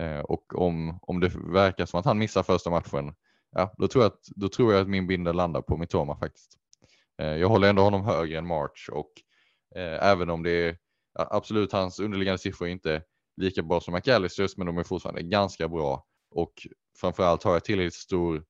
[0.00, 3.14] Eh, och om, om det verkar som att han missar första matchen,
[3.50, 6.58] ja, då, tror jag att, då tror jag att min bindel landar på Mitoma faktiskt.
[7.18, 9.12] Eh, jag håller ändå honom högre än March och
[9.76, 10.76] eh, även om det är
[11.14, 13.02] absolut hans underliggande siffror inte
[13.36, 16.04] lika bra som McAllisters, men de är fortfarande ganska bra.
[16.30, 16.52] Och
[17.00, 18.44] framförallt har jag tillräckligt stor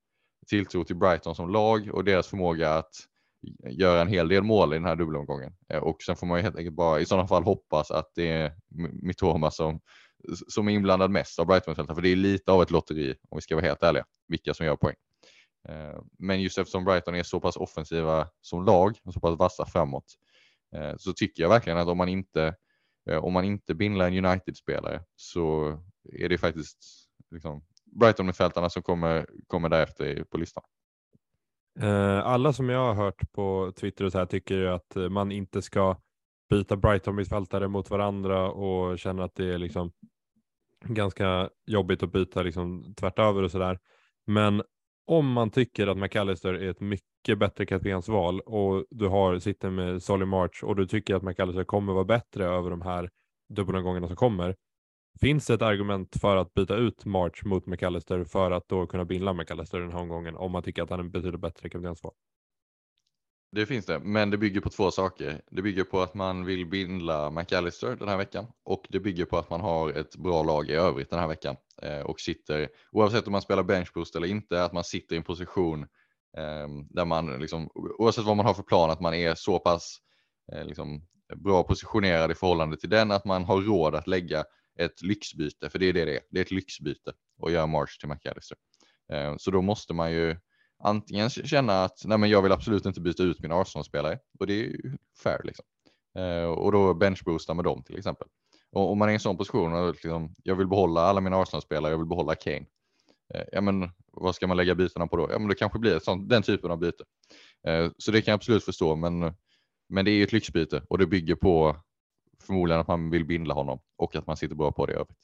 [0.47, 2.95] tilltro till Brighton som lag och deras förmåga att
[3.71, 5.53] göra en hel del mål i den här dubbelomgången.
[5.69, 8.31] Eh, och sen får man ju helt enkelt bara i sådana fall hoppas att det
[8.31, 8.53] är
[9.03, 9.81] Mitoma som,
[10.49, 13.43] som är inblandad mest av Brighton, för det är lite av ett lotteri om vi
[13.43, 14.97] ska vara helt ärliga, vilka som gör poäng.
[15.69, 19.67] Eh, men just eftersom Brighton är så pass offensiva som lag och så pass vassa
[19.67, 20.05] framåt
[20.77, 22.55] eh, så tycker jag verkligen att om man inte
[23.11, 25.79] Eh, om man inte bindlar en United-spelare så
[26.13, 26.79] är det faktiskt
[27.31, 27.65] liksom
[28.01, 30.65] Brighton-mittfältarna som kommer, kommer därefter på listan.
[31.81, 35.09] Eh, alla som jag har hört på Twitter och så här tycker ju att eh,
[35.09, 35.97] man inte ska
[36.51, 39.93] byta Brighton-mittfältare mot varandra och känner att det är liksom
[40.85, 43.79] ganska jobbigt att byta liksom tvärt över och sådär.
[44.27, 44.63] Men
[45.07, 50.03] om man tycker att McAllister är ett mycket bättre kaptensval och du har, sitter med
[50.03, 53.11] Solly March och du tycker att McAllister kommer vara bättre över de här
[53.55, 54.57] dubbelomgångarna som kommer.
[55.21, 59.05] Finns det ett argument för att byta ut March mot McAllister för att då kunna
[59.05, 62.13] binda McAllister den här omgången om man tycker att han är betydligt bättre kaptensval?
[63.57, 65.41] Det finns det, men det bygger på två saker.
[65.51, 69.39] Det bygger på att man vill bindla McAllister den här veckan och det bygger på
[69.39, 73.27] att man har ett bra lag i övrigt den här veckan eh, och sitter, oavsett
[73.27, 75.83] om man spelar benchboost eller inte, att man sitter i en position
[76.37, 79.99] eh, där man, liksom, oavsett vad man har för plan, att man är så pass
[80.53, 84.45] eh, liksom, bra positionerad i förhållande till den att man har råd att lägga
[84.79, 86.23] ett lyxbyte, för det är det det är.
[86.31, 88.59] Det är ett lyxbyte och göra March till McAllister.
[89.13, 90.37] Eh, så då måste man ju
[90.79, 94.53] antingen känna att nej, men jag vill absolut inte byta ut min Arsenal-spelare och det
[94.53, 95.65] är ju fair liksom.
[96.19, 98.29] Eh, och då benchboosta med dem till exempel.
[98.73, 101.37] Och om man är i en sån position och liksom, jag vill behålla alla mina
[101.37, 102.67] Arsenal-spelare, jag vill behålla Kane.
[103.35, 105.29] Eh, ja, men vad ska man lägga bytena på då?
[105.31, 107.05] Ja, men det kanske blir sånt, den typen av byte.
[107.67, 109.35] Eh, så det kan jag absolut förstå, men,
[109.89, 111.77] men det är ju ett lyxbyte och det bygger på
[112.43, 115.19] förmodligen att man vill bindla honom och att man sitter bra på det i övrigt.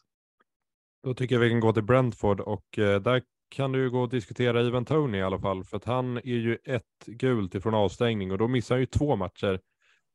[1.02, 4.00] Då tycker jag vi kan gå till Brentford och eh, där kan du ju gå
[4.00, 7.74] och diskutera Ivan Tony i alla fall, för att han är ju ett gult ifrån
[7.74, 9.60] avstängning och då missar han ju två matcher.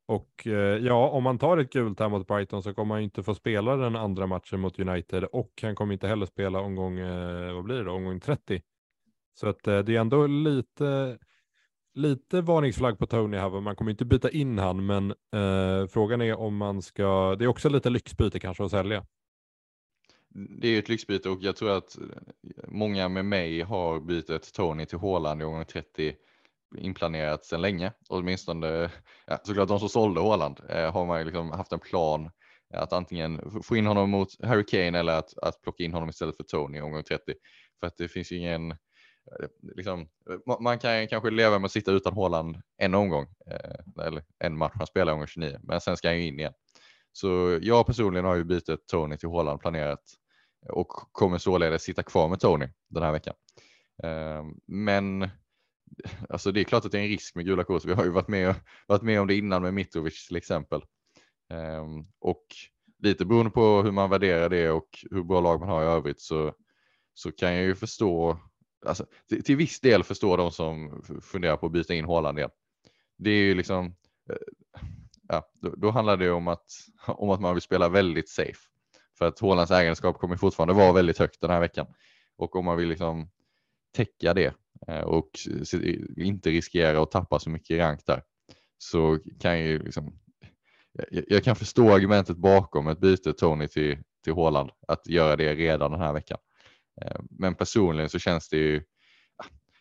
[0.06, 3.22] Och eh, ja, om man tar ett gult här mot Brighton så kommer han inte
[3.22, 7.54] få spela den andra matchen mot United och han kommer inte heller spela omgång, eh,
[7.54, 8.62] vad blir det då, omgång 30.
[9.34, 11.18] Så att eh, det är ändå lite,
[11.94, 16.38] lite varningsflagg på Tony här, man kommer inte byta in han, men eh, frågan är
[16.38, 19.04] om man ska, det är också lite lyxbyte kanske att sälja
[20.30, 22.04] det är ju ett lyxbyte och jag tror att eh,
[22.68, 26.14] många med mig har bytet Tony till Håland i omgång 30
[26.76, 27.92] inplanerat sedan länge.
[28.08, 28.90] Åtminstone,
[29.26, 32.30] ja, såklart de som sålde Håland eh, har man liksom haft en plan
[32.74, 36.36] att antingen få in honom mot Harry Kane eller att, att plocka in honom istället
[36.36, 37.34] för Tony i omgång 30.
[37.80, 40.08] För att det finns ju ingen, eh, liksom,
[40.60, 44.72] man kan kanske leva med att sitta utan Håland en omgång, eh, eller en match
[44.74, 46.52] han spelar i omgång 29, men sen ska han ju in igen.
[47.20, 50.02] Så jag personligen har ju bytet Tony till Håland planerat
[50.68, 53.34] och kommer således sitta kvar med Tony den här veckan.
[54.02, 55.28] Ehm, men
[56.28, 57.84] alltså det är klart att det är en risk med gula kort.
[57.84, 58.54] Vi har ju varit med,
[58.86, 60.82] varit med om det innan med Mitrovic till exempel.
[61.50, 62.44] Ehm, och
[63.02, 66.20] lite beroende på hur man värderar det och hur bra lag man har i övrigt
[66.20, 66.54] så,
[67.14, 68.38] så kan jag ju förstå,
[68.86, 72.50] alltså, till, till viss del förstå de som funderar på att byta in Haaland igen.
[73.16, 73.86] Det är ju liksom,
[74.30, 74.80] eh,
[75.28, 76.66] ja, då, då handlar det om att,
[77.06, 78.60] om att man vill spela väldigt safe.
[79.18, 81.86] För att Hålands ägandeskap kommer fortfarande vara väldigt högt den här veckan.
[82.36, 83.30] Och om man vill liksom
[83.96, 84.54] täcka det
[84.88, 85.30] eh, och
[86.16, 88.22] inte riskera att tappa så mycket rank där
[88.78, 90.18] så kan jag liksom
[91.10, 95.90] jag kan förstå argumentet bakom ett byte Tony till, till Håland att göra det redan
[95.90, 96.38] den här veckan.
[97.02, 98.82] Eh, men personligen så känns det ju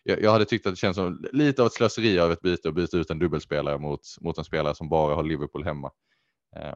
[0.07, 2.75] jag hade tyckt att det känns som lite av ett slöseri av ett byte att
[2.75, 5.91] byta ut en dubbelspelare mot, mot en spelare som bara har Liverpool hemma.
[6.55, 6.75] Ehm,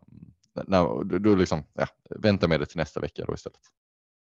[0.67, 3.59] då, då liksom, ja, vänta med det till nästa vecka då istället.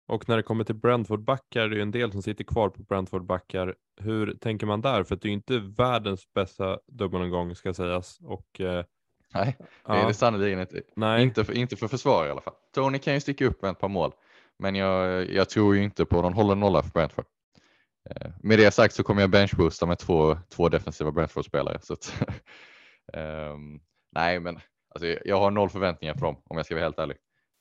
[0.07, 3.75] Och när det kommer till Brentford-backar, det är en del som sitter kvar på Brentford-backar.
[4.01, 5.03] Hur tänker man där?
[5.03, 8.19] För det är inte världens bästa dubbelomgång ska sägas.
[8.21, 8.85] Och, eh,
[9.33, 10.07] Nej, det är ja.
[10.07, 10.81] det sannerligen inte.
[10.95, 11.23] Nej.
[11.23, 12.53] Inte, för, inte för försvar i alla fall.
[12.73, 14.11] Tony kan ju sticka upp med ett par mål,
[14.59, 17.25] men jag, jag tror ju inte på någon håller nolla för Brentford.
[18.09, 21.79] Eh, med det sagt så kommer jag benchboosta med två, två defensiva Brentford-spelare.
[21.81, 22.13] Så att,
[23.13, 23.79] um,
[24.15, 27.17] nej, men alltså, jag har noll förväntningar på dem om jag ska vara helt ärlig.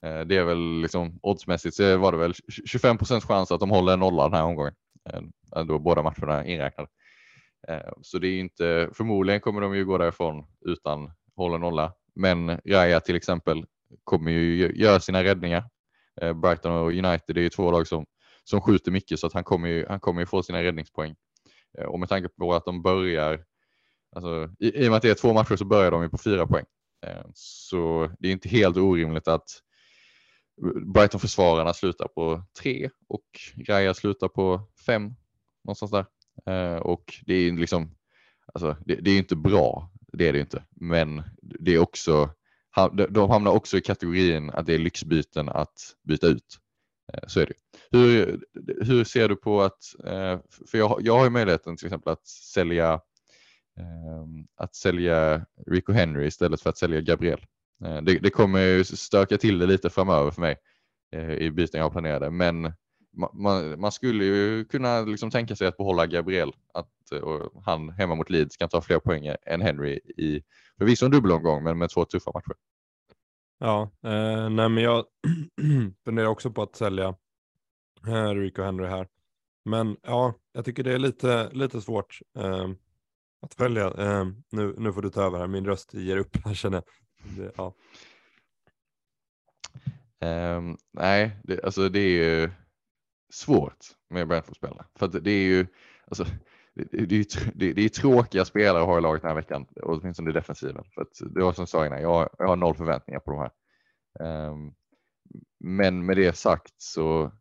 [0.07, 2.35] Eh, det är väl liksom oddsmässigt så var det väl
[2.66, 4.74] 25 procents chans att de håller en nolla den här omgången.
[5.11, 6.88] Eh, då båda matcherna inräknade.
[8.02, 11.92] Så det är inte, förmodligen kommer de ju gå därifrån utan håller nolla.
[12.14, 13.64] Men Raya till exempel
[14.04, 15.64] kommer ju göra sina räddningar.
[16.35, 18.07] Brighton och United är ju två lag som,
[18.44, 21.14] som skjuter mycket så att han kommer ju, han kommer ju få sina räddningspoäng.
[21.78, 23.44] Eh, och med tanke på att de börjar,
[24.16, 26.18] alltså, i, i och med att det är två matcher så börjar de ju på
[26.18, 26.64] fyra poäng.
[27.07, 29.48] Eh, så det är inte helt orimligt att
[30.94, 33.24] Brighton-försvararna slutar på tre och
[33.68, 35.14] Raya slutar på fem
[35.64, 36.07] någonstans där.
[36.46, 37.94] Eh, och det är liksom,
[38.54, 42.30] alltså, det, det, är inte bra, det är det inte, men det är också,
[43.11, 46.61] de hamnar också i kategorin att det är lyxbyten att byta ut.
[47.12, 47.54] Eh, så är det.
[47.90, 48.40] Hur,
[48.84, 50.38] hur ser du på att, eh,
[50.70, 53.00] för jag, jag har ju möjligheten till exempel att sälja
[53.78, 57.46] ehm, att sälja Rico Henry istället för att sälja Gabriel.
[57.84, 60.56] Eh, det, det kommer stöka till det lite framöver för mig
[61.38, 62.72] i byten jag planerade, men
[63.32, 66.88] man, man, skulle ju kunna liksom tänka sig att behålla Gabriel, att
[67.22, 70.42] och han hemma mot Leeds kan ta fler poäng än Henry i
[70.78, 72.54] förvisso en dubbelomgång, men med två tuffa matcher.
[73.58, 75.04] Ja, eh, nej men jag
[76.04, 77.14] funderar också på att sälja
[78.06, 79.08] eh, Rico Henry här.
[79.64, 82.68] Men ja, jag tycker det är lite, lite svårt eh,
[83.42, 83.86] att följa.
[83.86, 86.82] Eh, nu, nu får du ta över här, min röst ger upp, här känner
[87.36, 87.74] det, ja.
[90.20, 92.50] Um, nej, det, alltså det är ju
[93.32, 93.78] svårt
[94.10, 94.84] med Brentford-spelare.
[94.98, 95.66] För att det är ju,
[96.06, 96.26] alltså,
[96.74, 99.66] det, det, är, det, det är tråkiga spelare att ha i laget den här veckan,
[99.82, 100.84] åtminstone i defensiven.
[100.94, 103.40] För att det var som jag sa innan, jag, jag har noll förväntningar på de
[103.40, 103.50] här.
[104.50, 104.74] Um,
[105.60, 107.32] men med det sagt så,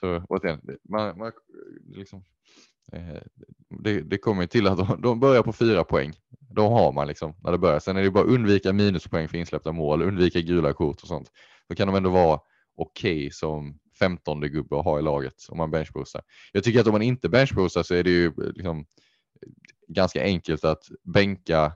[0.00, 1.32] så återigen, man, man,
[1.86, 2.24] liksom,
[2.92, 3.22] eh,
[3.68, 6.12] det, det kommer till att de, de, börjar på fyra poäng.
[6.54, 7.78] De har man liksom när det börjar.
[7.78, 11.30] Sen är det bara undvika minuspoäng för insläppta mål, undvika gula kort och sånt.
[11.68, 12.40] Då kan de ändå vara
[12.76, 16.22] okej okay som femtonde gubbe att ha i laget om man benchboostar.
[16.52, 18.86] Jag tycker att om man inte benchboostar så är det ju eh, liksom
[19.88, 21.72] ganska enkelt att bänka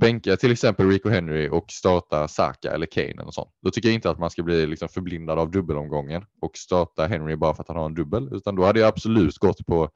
[0.00, 3.50] bänka till exempel Rico Henry och starta Saka eller Kane och sånt.
[3.62, 7.36] Då tycker jag inte att man ska bli liksom förblindad av dubbelomgången och starta Henry
[7.36, 9.90] bara för att han har en dubbel, utan då hade jag absolut gått på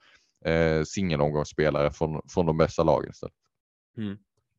[0.45, 3.35] eh, singelomgångsspelare från, från de bästa lagen istället.
[3.97, 4.19] Mm.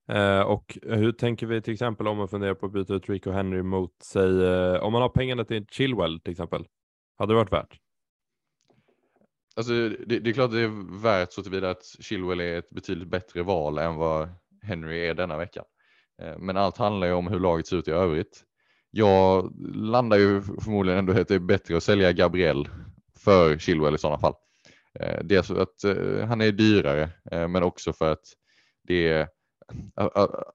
[0.10, 3.32] Eh, och hur tänker vi till exempel om man funderar på att byta ut Rico
[3.32, 6.66] Henry mot säg, eh, om man har pengarna till Chilwell till exempel?
[7.18, 7.78] Hade det varit värt?
[9.56, 13.08] Alltså, det, det är klart det är värt så tillvida att Chilwell är ett betydligt
[13.08, 14.30] bättre val än vad
[14.62, 15.66] Henry är denna veckan.
[16.22, 18.44] Eh, men allt handlar ju om hur laget ser ut i övrigt.
[18.92, 22.70] Jag landar ju förmodligen ändå att det är bättre att sälja Gabriel
[23.20, 24.34] för Chilwell i sådana fall.
[25.00, 28.24] Eh, dels för att eh, han är dyrare, men också för att
[28.84, 29.28] det är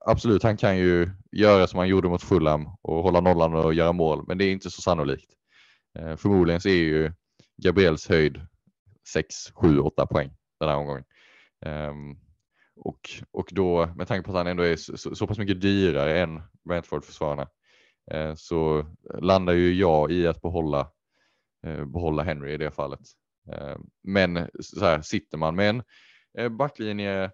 [0.05, 3.93] absolut, han kan ju göra som han gjorde mot Fulham och hålla nollan och göra
[3.93, 5.36] mål, men det är inte så sannolikt.
[5.97, 7.11] Eh, förmodligen så är ju
[7.57, 8.41] Gabriels höjd
[9.07, 11.03] 6, 7, 8 poäng den här omgången.
[11.65, 12.17] Ehm,
[12.75, 16.19] och, och då med tanke på att han ändå är så, så pass mycket dyrare
[16.19, 17.47] än Brentford-försvararna
[18.11, 18.85] eh, så
[19.19, 20.91] landar ju jag i att behålla,
[21.65, 22.99] eh, behålla Henry i det fallet.
[23.51, 25.83] Ehm, men så här, sitter man med
[26.33, 27.31] en backlinje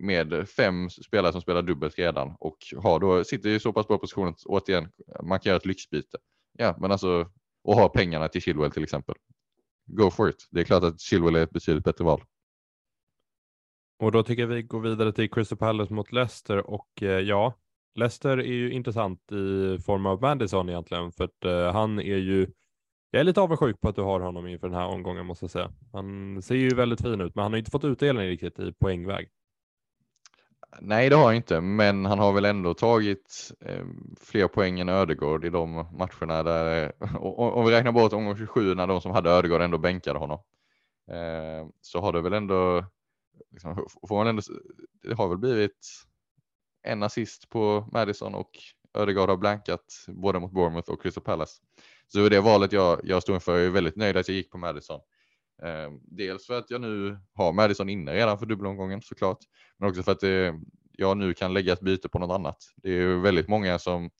[0.00, 3.98] med fem spelare som spelar dubbelt redan och har då, sitter i så pass bra
[3.98, 4.88] position att återigen
[5.22, 6.18] man kan göra ett lyxbyte.
[6.58, 7.30] Ja, men alltså
[7.66, 9.14] och ha pengarna till Chilwell till exempel.
[9.86, 10.48] Go for it.
[10.50, 12.24] Det är klart att Chilwell är ett betydligt bättre val.
[13.98, 17.54] Och då tycker jag vi går vidare till Crystal Palace mot Leicester och eh, ja,
[17.94, 22.46] Leicester är ju intressant i form av Madison egentligen för att eh, han är ju
[23.10, 25.50] jag är lite avundsjuk på att du har honom inför den här omgången måste jag
[25.50, 25.72] säga.
[25.92, 29.28] Han ser ju väldigt fin ut, men han har inte fått utdelning riktigt i poängväg.
[30.80, 33.84] Nej, det har han inte, men han har väl ändå tagit eh,
[34.20, 38.74] fler poäng än Ödegård i de matcherna där, eh, om vi räknar bort omgång 27
[38.74, 40.38] när de som hade Ödegård ändå bänkade honom,
[41.10, 42.84] eh, så har det väl ändå
[43.50, 44.42] liksom, får man ändå,
[45.02, 46.06] det har väl blivit
[46.82, 48.50] en assist på Madison och
[48.94, 51.62] Ödegaard har blankat både mot Bournemouth och Crystal Palace.
[52.08, 53.56] Så det det valet jag, jag stod inför.
[53.56, 55.00] Jag är väldigt nöjd att jag gick på Madison.
[55.62, 59.38] Eh, dels för att jag nu har Madison inne redan för dubbelomgången såklart,
[59.78, 60.54] men också för att det,
[60.92, 62.56] jag nu kan lägga ett byte på något annat.
[62.76, 64.10] Det är väldigt många som,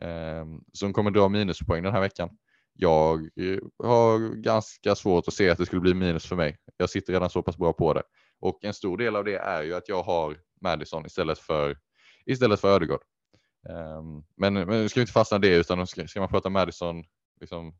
[0.00, 2.30] eh, som kommer dra minuspoäng den här veckan.
[2.72, 6.56] Jag eh, har ganska svårt att se att det skulle bli minus för mig.
[6.76, 8.02] Jag sitter redan så pass bra på det.
[8.40, 11.76] Och en stor del av det är ju att jag har Madison istället för,
[12.26, 13.00] istället för Ödegård.
[13.68, 16.50] Um, men, men nu ska vi inte fastna i det utan ska, ska man prata
[16.50, 17.04] Madison
[17.40, 17.74] liksom,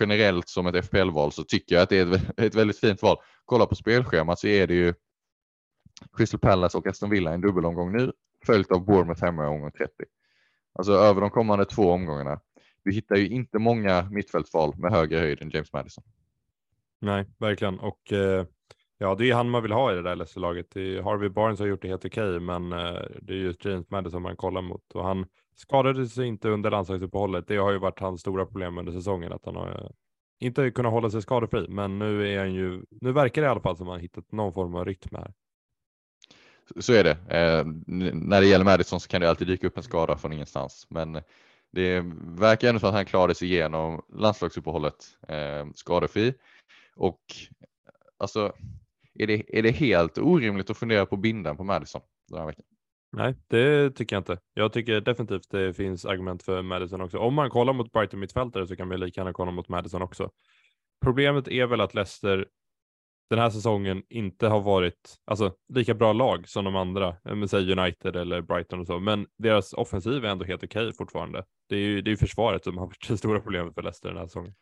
[0.00, 3.16] generellt som ett FPL-val så tycker jag att det är ett, ett väldigt fint val.
[3.44, 4.94] Kolla på spelschemat så är det ju
[6.16, 8.12] Crystal Palace och Aston Villa en dubbelomgång nu
[8.46, 9.92] följt av Bournemouth hemma i omgång 30.
[10.74, 12.40] Alltså över de kommande två omgångarna.
[12.84, 16.04] Vi hittar ju inte många mittfältsval med högre höjd än James Madison.
[17.00, 17.78] Nej, verkligen.
[17.78, 18.46] Och eh,
[19.02, 20.74] Ja, det är han man vill ha i det där Leicester-laget.
[21.04, 24.22] Harvey Barnes har gjort det helt okej, okay, men eh, det är ju James Madison
[24.22, 27.48] man kollar mot och han skadade sig inte under landslagsuppehållet.
[27.48, 29.90] Det har ju varit hans stora problem under säsongen att han har eh,
[30.46, 32.84] inte kunnat hålla sig skadefri, men nu är han ju.
[32.90, 35.32] Nu verkar det i alla fall som att han hittat någon form av rytm här.
[36.80, 37.10] Så är det.
[37.10, 37.66] Eh,
[38.12, 41.22] när det gäller Madison så kan det alltid dyka upp en skada från ingenstans, men
[41.72, 44.94] det verkar ändå som att han klarade sig igenom landslagsuppehållet
[45.28, 46.34] eh, skadefri
[46.96, 47.20] och
[48.18, 48.52] alltså
[49.14, 52.64] är det, är det helt orimligt att fundera på bindan på Madison den här veckan?
[53.12, 54.38] Nej, det tycker jag inte.
[54.54, 57.18] Jag tycker definitivt det finns argument för Madison också.
[57.18, 60.30] Om man kollar mot Brighton mittfältare så kan man lika gärna kolla mot Madison också.
[61.04, 62.46] Problemet är väl att Leicester
[63.32, 67.50] den här säsongen inte har varit alltså, lika bra lag som de andra, eh, med
[67.50, 71.44] säg United eller Brighton och så, men deras offensiv är ändå helt okej okay fortfarande.
[71.68, 74.18] Det är ju det är försvaret som har varit det stora problemet för Leicester den
[74.18, 74.54] här säsongen.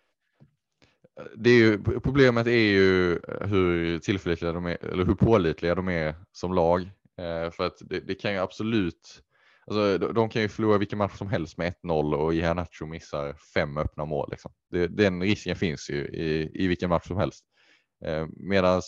[1.36, 5.88] det är ju, problemet är ju eh, hur tillförlitliga de är, eller hur pålitliga de
[5.88, 6.90] är som lag.
[7.20, 9.22] Eh, för att det, det, kan ju absolut,
[9.66, 13.34] alltså, de, de, kan ju förlora vilken match som helst med 1-0 och Iheanacho missar
[13.54, 14.28] fem öppna mål.
[14.30, 14.52] Liksom.
[14.70, 17.44] Det, den risken finns ju i, i vilken match som helst.
[18.04, 18.82] Eh, Medan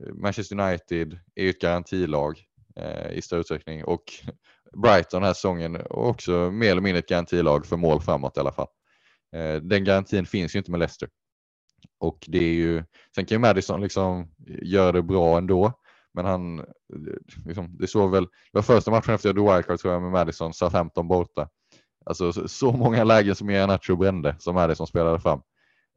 [0.00, 2.42] eh, Manchester United är ett garantilag
[3.12, 4.04] i större utsträckning och
[4.82, 8.52] Brighton den här säsongen också mer eller mindre ett garantilag för mål framåt i alla
[8.52, 8.66] fall.
[9.62, 11.08] Den garantin finns ju inte med Leicester.
[11.98, 12.84] Och det är ju,
[13.14, 15.81] sen kan ju Madison liksom göra det bra ändå,
[16.14, 16.64] men han,
[17.44, 20.52] liksom, det såg väl, det var första matchen efter jag wildcard tror jag med Madison,
[20.52, 21.48] Southampton borta.
[22.04, 25.42] Alltså så, så många lägen som Iheanacho brände som Madison spelade fram.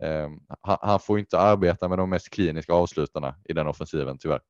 [0.04, 0.30] Eh,
[0.62, 4.42] han, han, får inte arbeta med de mest kliniska avslutarna i den offensiven tyvärr.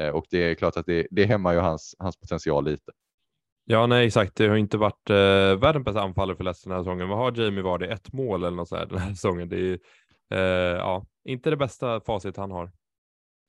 [0.00, 2.92] Eh, och det är klart att det, det hämmar ju hans, hans potential lite.
[3.64, 4.36] Ja, nej exakt.
[4.36, 5.16] Det har inte varit eh,
[5.60, 7.08] världens bästa anfallare för Leicester den här säsongen.
[7.08, 7.86] Vad har Jamie Vardy?
[7.86, 9.48] Ett mål eller något sådär den här säsongen.
[9.48, 9.78] Det är
[10.34, 12.70] eh, ja, inte det bästa facit han har.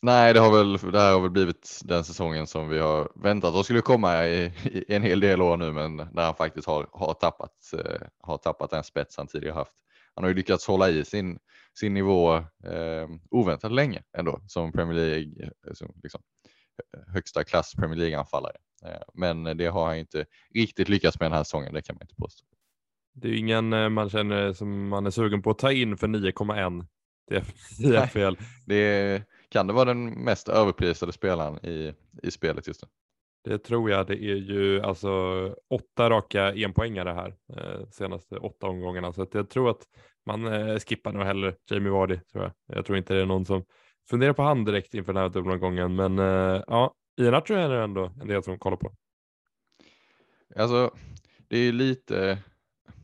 [0.05, 3.55] Nej, det har väl, det här har väl blivit den säsongen som vi har väntat
[3.55, 6.87] och skulle komma i, i en hel del år nu, men där han faktiskt har,
[6.91, 9.73] har, tappat, eh, har tappat den spets han tidigare haft.
[10.15, 11.39] Han har ju lyckats hålla i sin,
[11.79, 16.21] sin nivå eh, oväntat länge ändå som Premier League, eh, som liksom,
[17.07, 18.57] högsta klass Premier League-anfallare.
[18.85, 20.25] Eh, men det har han inte
[20.55, 22.45] riktigt lyckats med den här säsongen, det kan man inte påstå.
[23.13, 26.07] Det är ingen eh, man känner som man är sugen på att ta in för
[26.07, 26.85] 9,1
[27.79, 28.43] i FPL.
[28.65, 29.23] Det
[29.53, 31.93] kan det vara den mest överprisade spelaren i,
[32.23, 32.89] i spelet just nu?
[33.43, 34.07] Det tror jag.
[34.07, 35.09] Det är ju alltså
[35.69, 39.13] åtta raka enpoängare här eh, senaste åtta omgångarna.
[39.13, 39.81] Så att jag tror att
[40.25, 42.19] man eh, skippar nog hellre Jamie Vardy.
[42.31, 42.77] Tror jag.
[42.77, 43.65] jag tror inte det är någon som
[44.09, 45.95] funderar på han direkt inför den här dubbelomgången.
[45.95, 48.91] Men eh, ja, Iheanacho är det ändå en del som kollar på.
[50.55, 50.91] Alltså,
[51.47, 52.39] det är lite,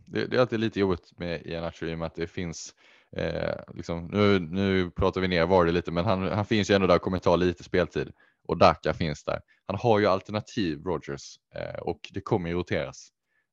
[0.06, 2.76] det, det är alltid lite jobbigt med Iheanacho i och med att det finns
[3.18, 6.88] Eh, liksom, nu, nu pratar vi ner Vardy lite, men han, han finns ju ändå
[6.88, 8.12] där och kommer ta lite speltid
[8.48, 9.42] och Daka finns där.
[9.66, 13.10] Han har ju alternativ Rogers eh, och det kommer ju roteras.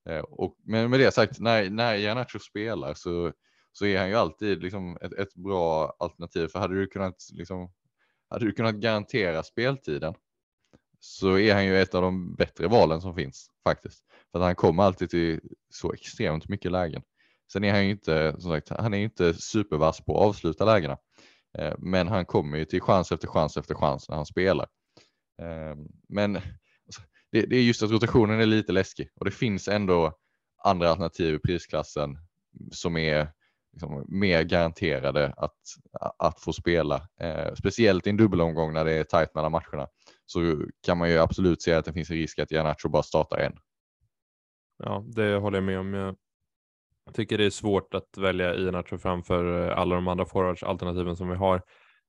[0.08, 3.32] Eh, och, men med det sagt, när, när Janacho spelar så,
[3.72, 6.48] så är han ju alltid liksom ett, ett bra alternativ.
[6.48, 7.72] För hade du kunnat, liksom,
[8.30, 10.14] hade du kunnat garantera speltiden
[11.00, 14.04] så är han ju ett av de bättre valen som finns faktiskt.
[14.32, 15.40] För att han kommer alltid till
[15.70, 17.02] så extremt mycket lägen.
[17.52, 20.96] Sen är han ju inte, som sagt, han är inte supervass på att avsluta lägena.
[21.58, 24.66] Eh, men han kommer ju till chans efter chans efter chans när han spelar.
[25.42, 25.78] Ehm,
[26.08, 30.12] men alltså, det är just att rotationen är lite läskig och det finns ändå
[30.64, 32.18] andra alternativ i prisklassen
[32.72, 33.32] som är
[33.72, 35.56] liksom mer garanterade att,
[36.18, 37.08] att få spela.
[37.20, 39.88] Eh, speciellt i en dubbelomgång när det är tajt mellan matcherna
[40.26, 43.38] så kan man ju absolut se att det finns en risk att Janacho bara startar
[43.38, 43.58] en.
[44.78, 46.16] Ja, det håller jag med om.
[47.06, 51.28] Jag tycker det är svårt att välja Iheanacho framför eh, alla de andra forwardsalternativen som
[51.28, 51.62] vi har.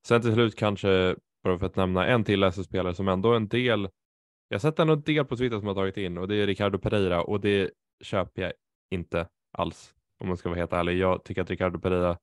[0.07, 3.89] Sen till slut kanske, bara för att nämna en till SS-spelare som ändå en del,
[4.47, 6.47] jag har sett ändå en del på Twitter som har tagit in och det är
[6.47, 7.71] Ricardo Pereira och det
[8.01, 8.53] köper jag
[8.91, 10.97] inte alls om man ska vara helt ärlig.
[10.97, 12.17] Jag tycker att Ricardo Pereira,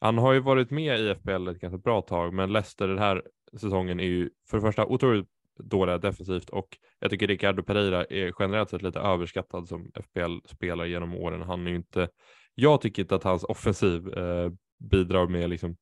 [0.00, 3.22] han har ju varit med i FPL ett ganska bra tag, men Leicester den här
[3.60, 5.28] säsongen är ju för det första otroligt
[5.58, 11.14] dåliga defensivt och jag tycker Ricardo Pereira är generellt sett lite överskattad som FPL-spelare genom
[11.14, 11.42] åren.
[11.42, 12.08] Han är ju inte,
[12.54, 14.50] jag tycker inte att hans offensiv eh,
[14.90, 15.76] bidrar med liksom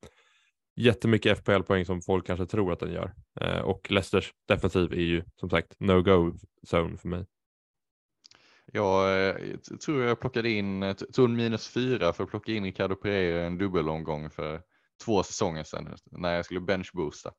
[0.77, 3.15] jättemycket FPL-poäng som folk kanske tror att den gör.
[3.41, 6.35] Eh, och Leicesters defensiv är ju som sagt no-go
[6.71, 7.27] zone för mig.
[8.73, 9.37] Jag eh,
[9.85, 13.59] tror jag plockade in, eh, tog minus fyra för att plocka in Ricardo Pereira en
[13.59, 14.63] dubbelomgång för
[15.05, 17.33] två säsonger sedan när jag skulle benchboosta.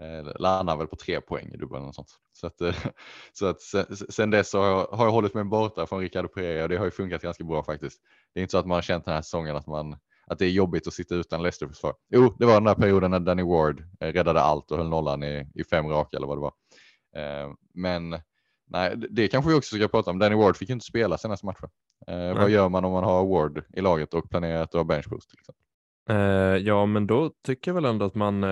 [0.00, 2.08] Eh, landar väl på tre poäng i dubbeln och sånt.
[2.32, 2.74] Så att, eh,
[3.32, 6.62] så att sen, sen dess har jag, har jag hållit mig borta från Ricardo Pereira
[6.62, 8.00] och det har ju funkat ganska bra faktiskt.
[8.34, 9.96] Det är inte så att man har känt den här säsongen att, man,
[10.26, 11.94] att det är jobbigt att sitta utan Leicester försvar.
[12.08, 15.22] Jo, det var den där perioden när Danny Ward eh, räddade allt och höll nollan
[15.22, 16.52] i, i fem raka eller vad det var.
[17.74, 18.10] Men
[18.66, 20.18] nej, det kanske vi också ska prata om.
[20.18, 21.68] Danny Ward fick inte spela senaste matchen.
[22.06, 25.30] Vad gör man om man har Ward i laget och planerar att dra bench boost
[25.30, 26.66] till exempel?
[26.66, 28.44] ja, men då tycker jag väl ändå att man,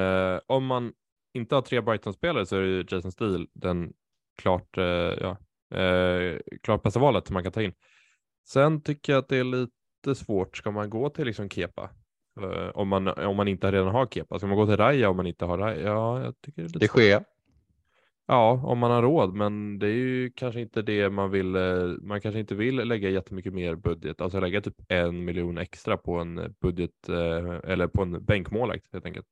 [0.47, 0.93] om man
[1.37, 3.93] inte har tre Brighton-spelare så är det Jason Steele den
[4.37, 5.37] klart, eh, ja,
[5.79, 7.73] eh, klart bästa valet som man kan ta in.
[8.49, 10.57] Sen tycker jag att det är lite svårt.
[10.57, 11.91] Ska man gå till liksom Kepa?
[12.41, 14.39] Eh, om, man, om man inte redan har Kepa.
[14.39, 15.81] Ska man gå till Raja om man inte har Raja?
[15.81, 17.25] Ja, jag tycker det är lite Det sker.
[18.29, 21.57] Ja, om man har råd, men det är ju kanske inte det man vill.
[21.57, 21.63] Eh,
[22.01, 26.15] man kanske inte vill lägga jättemycket mer budget, alltså lägga typ en miljon extra på
[26.19, 29.27] en budget eh, eller på en bänkmålvakt helt enkelt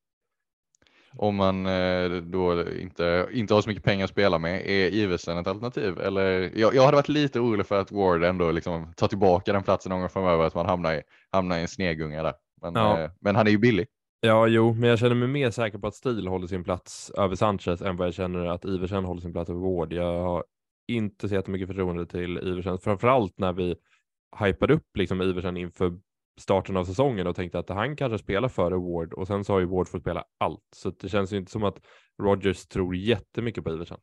[1.17, 5.37] om man eh, då inte, inte har så mycket pengar att spela med, är Iversen
[5.37, 5.99] ett alternativ?
[5.99, 9.63] Eller, jag, jag hade varit lite orolig för att Ward ändå liksom tar tillbaka den
[9.63, 11.01] platsen någon gång framöver, att man hamnar i,
[11.31, 12.33] hamnar i en snegunga där.
[12.61, 13.01] Men, Ja.
[13.03, 13.87] eh, men han är ju billig.
[14.21, 17.35] Ja, jo, men jag känner mig mer säker på att Stil håller sin plats över
[17.35, 19.93] Sanchez än vad jag känner att Iversen håller sin plats över Ward.
[19.93, 20.43] Jag har
[20.87, 23.75] inte så jättemycket förtroende till Iversen, framförallt när vi
[24.39, 25.93] hypade upp liksom Iversen inför
[26.37, 29.59] starten av säsongen och tänkte att han kanske spelar före Ward och sen så har
[29.59, 30.67] ju Ward fått spela allt.
[30.75, 31.77] Så det känns ju inte som att
[32.21, 33.99] Rogers tror jättemycket på Iversen.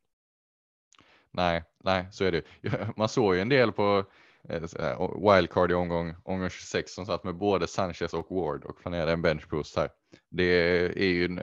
[1.31, 2.43] Nej, nej, så är det.
[2.97, 4.05] Man såg ju en del på
[4.49, 9.11] eh, wildcard i omgång, omgång 26 som satt med både Sanchez och Ward och planerade
[9.11, 9.89] en bench boost här.
[10.29, 10.43] Det
[11.03, 11.35] är ju en,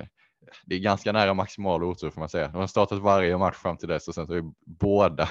[0.64, 2.48] det är ganska nära maximal otur får man säga.
[2.48, 5.28] De har startat varje match fram till dess och sen så är båda,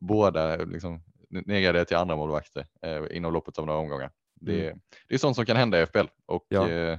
[0.00, 4.10] båda liksom nedgraderade till andra målvakter eh, inom loppet av några omgångar.
[4.40, 4.74] Det,
[5.08, 6.68] det är sånt som kan hända i FBL och Ja.
[6.68, 6.98] eh,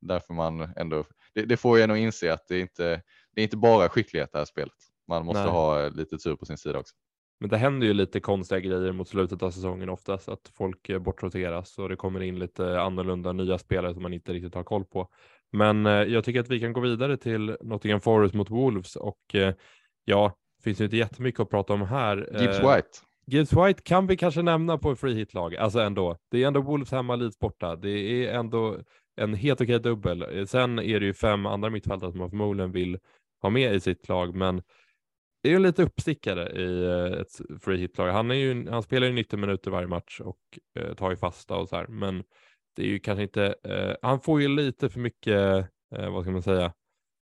[0.00, 1.04] därför man ändå,
[1.34, 3.02] det, det får en att inse att det inte,
[3.34, 4.72] det är inte bara skicklighet det här spelet.
[5.08, 5.50] Man måste Nej.
[5.50, 6.94] ha lite tur på sin sida också.
[7.40, 10.98] Men det händer ju lite konstiga grejer mot slutet av säsongen oftast, att folk eh,
[10.98, 14.84] bortroteras och det kommer in lite annorlunda nya spelare som man inte riktigt har koll
[14.84, 15.08] på.
[15.52, 19.34] Men eh, jag tycker att vi kan gå vidare till Nottingham Forest mot Wolves och
[19.34, 19.54] eh,
[20.04, 20.32] ja,
[20.64, 22.40] finns ju inte jättemycket att prata om här.
[22.40, 22.98] Gibbs White.
[23.30, 26.16] Gibbs White kan vi kanske nämna på free hit-lag, alltså ändå.
[26.30, 27.76] Det är ändå Wolves hemma, Leeds borta.
[27.76, 28.78] Det är ändå
[29.16, 30.46] en helt okej dubbel.
[30.48, 32.98] Sen är det ju fem andra mittfältare som man förmodligen vill
[33.42, 34.62] ha med i sitt lag, men
[35.42, 38.12] det är ju lite uppstickare i eh, ett free hit-lag.
[38.12, 40.38] Han, är ju, han spelar ju 90 minuter varje match och
[40.78, 42.24] eh, tar ju fasta och så här, men
[42.76, 46.30] det är ju kanske inte, eh, han får ju lite för mycket, eh, vad ska
[46.30, 46.72] man säga,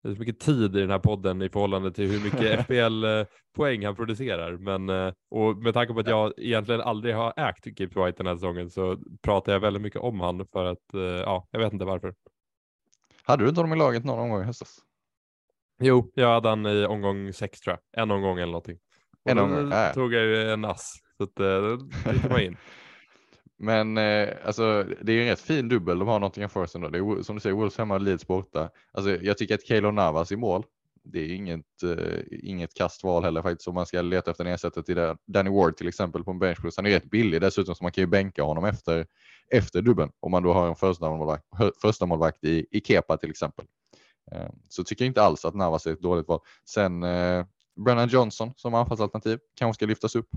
[0.04, 3.96] lite för mycket tid i den här podden i förhållande till hur mycket FPL-poäng han
[3.96, 4.56] producerar.
[4.56, 8.26] Men, eh, och med tanke på att jag egentligen aldrig har ägt Gibbs White den
[8.26, 11.72] här säsongen så pratar jag väldigt mycket om han för att, eh, ja, jag vet
[11.72, 12.14] inte varför.
[13.24, 14.78] Hade du inte honom i laget någon gång i höstas?
[15.80, 18.78] Jo, jag hade han i omgång sex tror jag, en omgång eller någonting.
[19.24, 19.92] Och En omgång, äh.
[19.92, 22.56] tog jag ju en ass, så att, eh, gick man in.
[23.62, 26.88] Men eh, alltså, det är ju en rätt fin dubbel de har Nottingham Forest ändå.
[26.88, 28.70] Det är som du säger, Wolves hemma och Leeds borta.
[28.92, 30.64] Alltså, jag tycker att Keylor Navas i mål,
[31.04, 34.84] det är inget, eh, inget kastval heller faktiskt om man ska leta efter en ersättare
[34.84, 35.16] till det.
[35.26, 36.58] Danny Ward till exempel på en bench.
[36.76, 39.06] Han är rätt billig dessutom så man kan ju bänka honom efter,
[39.50, 41.44] efter dubbeln om man då har en första målvakt,
[41.82, 43.64] första målvakt i, i Kepa till exempel.
[44.32, 46.40] Eh, så tycker jag inte alls att Navas är ett dåligt val.
[46.68, 47.44] Sen eh,
[47.84, 50.28] Brennan Johnson som anfallsalternativ kanske ska lyftas upp.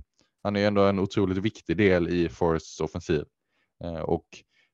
[0.45, 3.23] Han är ju ändå en otroligt viktig del i Forests offensiv.
[3.83, 4.25] Eh, och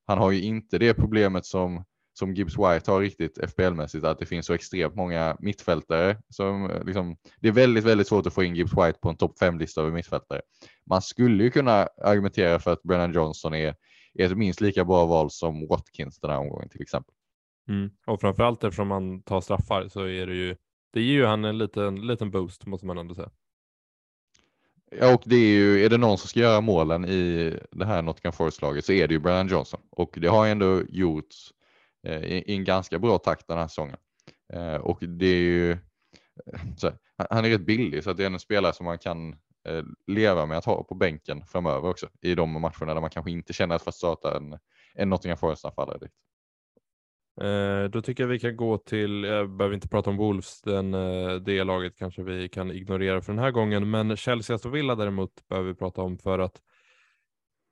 [0.06, 4.26] han har ju inte det problemet som, som Gibbs White har riktigt FBL-mässigt, att det
[4.26, 6.18] finns så extremt många mittfältare.
[6.30, 9.18] Som, eh, liksom, det är väldigt, väldigt svårt att få in Gibbs White på en
[9.18, 10.42] topp 5-lista över mittfältare.
[10.86, 13.76] Man skulle ju kunna argumentera för att Brennan Johnson är,
[14.14, 17.14] är ett minst lika bra val som Watkins den här omgången till exempel.
[17.70, 17.90] Mm.
[18.08, 20.56] Och framförallt eftersom han tar straffar så är det ju,
[20.94, 23.32] det ger ju han en liten, liten boost måste man ändå säga.
[25.00, 28.02] Ja, och det är ju, är det någon som ska göra målen i det här
[28.02, 31.54] Nottingham Forest-laget så är det ju Brian Johnson och det har ändå gjorts
[32.08, 33.98] eh, i, i en ganska bra takt den här säsongen.
[34.54, 35.78] Eh, och det är ju, eh,
[36.78, 38.98] så, här, han- han är rätt billig så att det är en spelare som man
[38.98, 39.30] kan
[39.68, 43.32] eh, leva med att ha på bänken framöver också i de matcherna där man kanske
[43.32, 44.58] inte känner att få starta en,
[44.94, 45.98] en Nottingham Forest-anfallare.
[45.98, 46.16] direkt.
[47.42, 50.94] Eh, då tycker jag vi kan gå till, jag behöver inte prata om Wolves, den,
[50.94, 54.96] eh, det laget kanske vi kan ignorera för den här gången, men Chelsea och Villa
[54.96, 56.62] däremot behöver vi prata om för att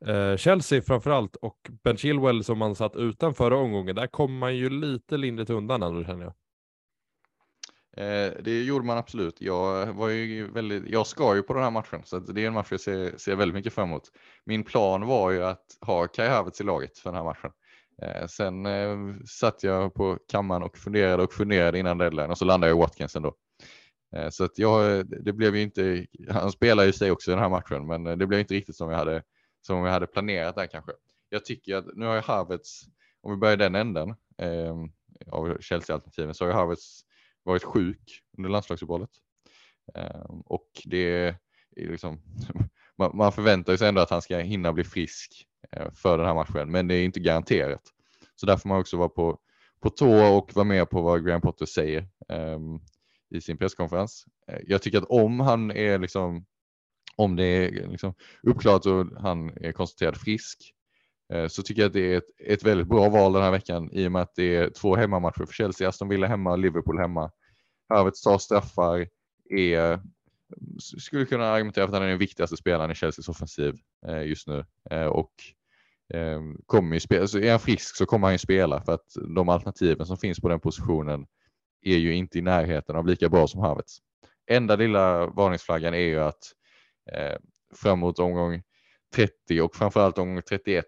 [0.05, 4.55] eh, Chelsea framförallt och Ben Chilwell som man satt utan förra omgången, där kom man
[4.55, 6.34] ju lite lindrigt undan ändå känner jag.
[7.97, 9.41] Eh, det gjorde man absolut.
[9.41, 12.53] Jag, var ju väldigt, jag ska ju på den här matchen så det är en
[12.53, 14.12] match jag ser, ser väldigt mycket fram emot.
[14.45, 17.51] Min plan var ju att ha Kai Havertz i laget för den här matchen.
[18.02, 22.45] Eh, sen eh, satt jag på kammaren och funderade och funderade innan deadline och så
[22.45, 23.36] landade jag i Watkins ändå.
[24.16, 27.43] Eh, så att jag, det blev ju inte, han spelar ju sig också i den
[27.43, 29.24] här matchen men eh, det blev inte riktigt som jag hade,
[29.62, 30.91] som jag hade planerat där kanske.
[31.30, 32.82] Jag tycker att nu har jag Havertz,
[33.22, 34.76] om vi börjar den änden eh,
[35.32, 37.02] av Chelsea-alternativen så har ju Havertz
[37.43, 39.10] varit sjuk under landslagsuppehållet.
[39.95, 41.38] Eh, och det är
[41.76, 42.22] liksom,
[42.97, 46.34] man, man förväntar sig ändå att han ska hinna bli frisk Eh, för den här
[46.34, 47.82] matchen, men det är inte garanterat.
[48.36, 49.39] Så där får man också vara på,
[49.82, 52.59] på tå och vara med på vad Graham Potter säger eh,
[53.30, 54.26] i sin presskonferens.
[54.47, 56.45] Eh, jag tycker att om han är liksom,
[57.15, 58.13] om det är liksom
[58.43, 60.74] uppklarat och han är konstaterad frisk,
[61.34, 63.89] eh, så tycker jag att det är ett, ett väldigt bra val den här veckan
[63.91, 66.99] i och med att det är två hemmamatcher för Chelsea, Aston Villa hemma och Liverpool
[66.99, 67.32] hemma.
[67.89, 69.07] Havertz tar straffar,
[69.49, 69.99] är,
[70.80, 73.76] skulle kunna argumentera för att han är den viktigaste spelaren i Chelseas offensiv
[74.07, 74.65] eh, just nu.
[74.91, 75.32] Eh, och
[76.14, 78.93] eh, kommer ju spela, så alltså är han frisk så kommer han ju spela för
[78.93, 81.26] att de alternativen som finns på den positionen
[81.82, 83.97] är ju inte i närheten av lika bra som Havertz.
[84.51, 86.43] Enda lilla varningsflaggan är ju att
[87.12, 87.38] eh,
[87.76, 88.62] framåt omgång
[89.16, 90.86] 30 och framförallt omgång 31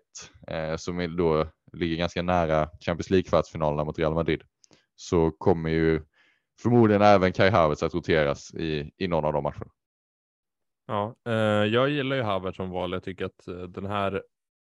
[0.48, 4.42] eh, som då ligger ganska nära Champions League-kvartsfinalerna mot Real Madrid,
[4.96, 6.02] så kommer ju
[6.62, 9.72] förmodligen även Kai Havertz att roteras i, i någon av de matcherna.
[10.88, 11.34] Ja, eh,
[11.66, 12.92] jag gillar ju Havertz som val.
[12.92, 14.24] Jag tycker att eh, den här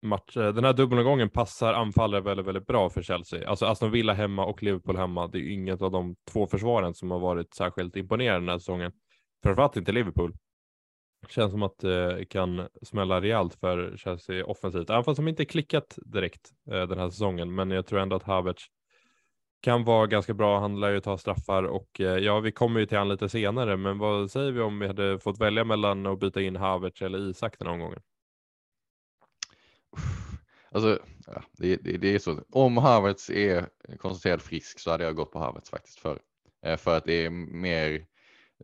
[0.06, 3.50] match, eh, den här dubbelomgången passar anfallare väldigt, väldigt bra för Chelsea.
[3.50, 5.28] Alltså Aston Villa hemma och Liverpool hemma.
[5.28, 8.58] Det är ju inget av de två försvaren som har varit särskilt imponerande den här
[8.58, 8.92] säsongen.
[9.44, 10.34] Framförallt inte Liverpool.
[11.30, 15.98] Känns som att det kan smälla rejält för Chelsea offensivt, även fast de inte klickat
[16.06, 17.56] direkt eh, den här säsongen.
[17.56, 18.66] Men jag tror ändå att Havertz
[19.62, 20.60] kan vara ganska bra.
[20.60, 23.78] Han lär ju ta straffar och ja, vi kommer ju till han lite senare.
[23.78, 27.30] Men vad säger vi om vi hade fått välja mellan att byta in Havertz eller
[27.30, 28.02] Isak den här omgången?
[30.72, 32.44] Alltså, ja, det, det, det, är så.
[32.50, 36.20] Om Havertz är konstaterad frisk så hade jag gått på Havertz faktiskt för.
[36.66, 38.06] Eh, för att det är mer,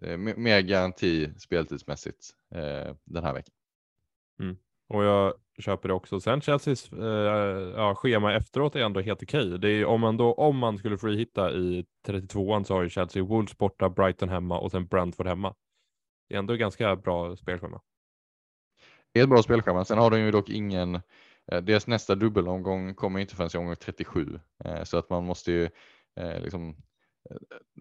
[0.01, 3.53] eh, mer garanti speltidsmässigt eh, den här veckan.
[4.41, 4.57] Mm.
[4.89, 6.19] Och jag köper det också.
[6.19, 9.59] Sen Chelseas eh, ja, schema efteråt är ändå helt okej.
[9.59, 13.23] Det är om man då, om man skulle freehitta i 32an så har ju Chelsea
[13.23, 15.55] Wolves borta, Brighton hemma och sen Brentford hemma.
[16.29, 17.81] Det är ändå ganska bra spelschema.
[19.13, 19.85] Det är ett bra spelschema.
[19.85, 20.95] Sen har de ju dock ingen,
[21.51, 24.39] eh, deras nästa dubbelomgång kommer inte förrän i omgång 37.
[24.65, 25.69] Eh, så att man måste ju
[26.19, 26.75] eh, liksom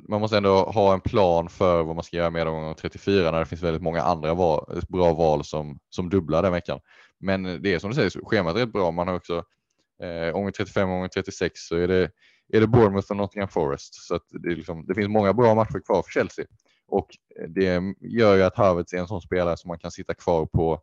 [0.08, 3.38] man måste ändå ha en plan för vad man ska göra med omgång 34 när
[3.38, 6.80] det finns väldigt många andra val, bra val som, som dubblar den veckan.
[7.18, 8.90] Men det är som du säger, schemat är rätt bra.
[8.90, 9.44] Man har också
[10.02, 12.10] eh, omgång 35 och omgång 36 så är det,
[12.52, 13.94] är det Bournemouth och Nottingham Forest.
[13.94, 16.44] Så att det, liksom, det finns många bra matcher kvar för Chelsea.
[16.88, 17.08] Och
[17.48, 20.82] det gör ju att Havertz är en sån spelare som man kan sitta kvar på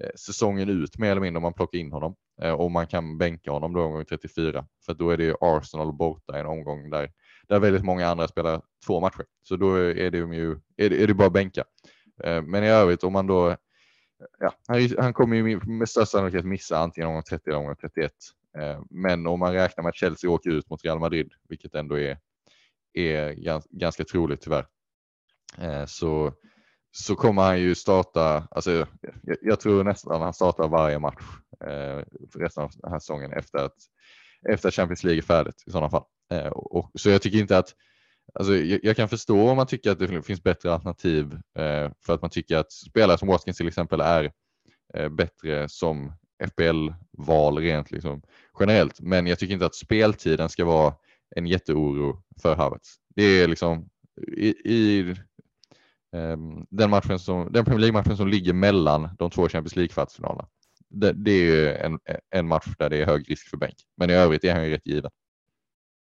[0.00, 2.16] Eh, säsongen ut mer eller mindre om man plockar in honom.
[2.42, 4.66] Eh, och man kan bänka honom då omgång 34.
[4.86, 7.12] För då är det Arsenal borta i en omgång där
[7.48, 9.24] där väldigt många andra spelar två matcher.
[9.42, 11.64] Så då är det ju är det, är det bara att bänka.
[12.24, 13.56] Eh, men i övrigt om man då,
[14.38, 18.12] ja, han, han kommer ju med största sannolikhet missa antingen omgång 30 eller omgång 31.
[18.90, 22.18] Men om man räknar med att Chelsea åker ut mot Real Madrid, vilket ändå är,
[22.92, 23.34] är
[23.78, 24.66] ganska troligt tyvärr,
[25.86, 26.32] så,
[27.00, 28.86] så kommer han ju starta, alltså jag,
[29.42, 31.22] jag tror nästan han startar varje match
[32.32, 33.74] för resten av den här säsongen efter att,
[34.48, 36.04] efter att Champions League är färdigt i sådana fall.
[36.32, 37.74] Eh, och, så jag tycker inte att,
[38.34, 42.14] alltså, jag, jag, kan förstå om man tycker att det finns bättre alternativ eh, för
[42.14, 44.32] att man tycker att spelare som Watkins till exempel är
[44.94, 46.12] eh, bättre som
[46.44, 48.22] FPL-val rent liksom,
[48.60, 49.00] generellt.
[49.00, 50.94] Men jag tycker inte att speltiden ska vara
[51.36, 52.96] en jätteoro för Havertz.
[53.14, 53.88] Det är liksom
[54.36, 55.14] i, i
[56.12, 60.46] Ehm, den, matchen som, den Premier League-matchen som ligger mellan de två Champions League-kvartsfinalerna.
[60.88, 61.98] Det, det, är ju en,
[62.30, 63.76] en match där det är hög risk för bänk.
[63.96, 65.10] Men i övrigt är han ju rätt given.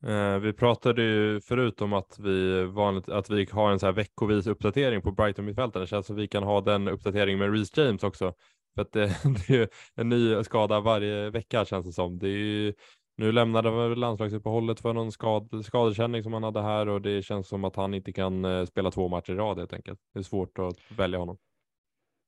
[0.06, 3.92] Eh, vi pratade ju förut om att vi, vanligt, att vi har en så här
[3.92, 7.76] veckovis uppdatering på Brighton-mittfältet, Det känns som att vi kan ha den uppdateringen med Reece
[7.76, 8.34] James också.
[8.74, 12.18] För att det, det är ju en ny skada varje vecka känns det som.
[12.18, 12.74] Det är ju,
[13.20, 17.48] nu lämnade väl landslagsuppehållet för någon skad, skadekänning som han hade här och det känns
[17.48, 20.00] som att han inte kan eh, spela två matcher i rad helt enkelt.
[20.12, 21.38] Det är svårt att välja honom.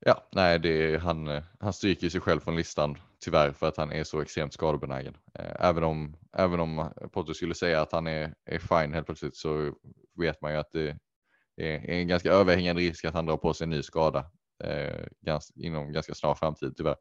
[0.06, 3.76] Ja, nej, det är, han, eh, han stryker sig själv från listan tyvärr för att
[3.76, 5.16] han är så extremt skadebenägen.
[5.38, 9.36] Eh, även om, även om Potter skulle säga att han är, är fine helt plötsligt
[9.36, 9.74] så
[10.20, 10.96] vet man ju att det
[11.56, 14.24] är en ganska överhängande risk att han drar på sig en ny skada
[14.64, 16.96] eh, ganska, inom ganska snar framtid tyvärr.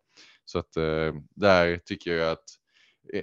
[0.46, 2.61] Så att eh, där tycker jag att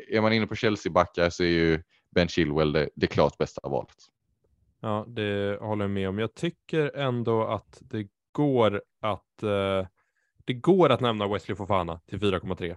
[0.09, 3.97] är man inne på Chelsea-backar så är ju Ben Chilwell det, det klart bästa valet.
[4.81, 6.19] Ja, det håller jag med om.
[6.19, 9.87] Jag tycker ändå att det går att eh,
[10.45, 12.77] det går att nämna Wesley Fofana till 4,3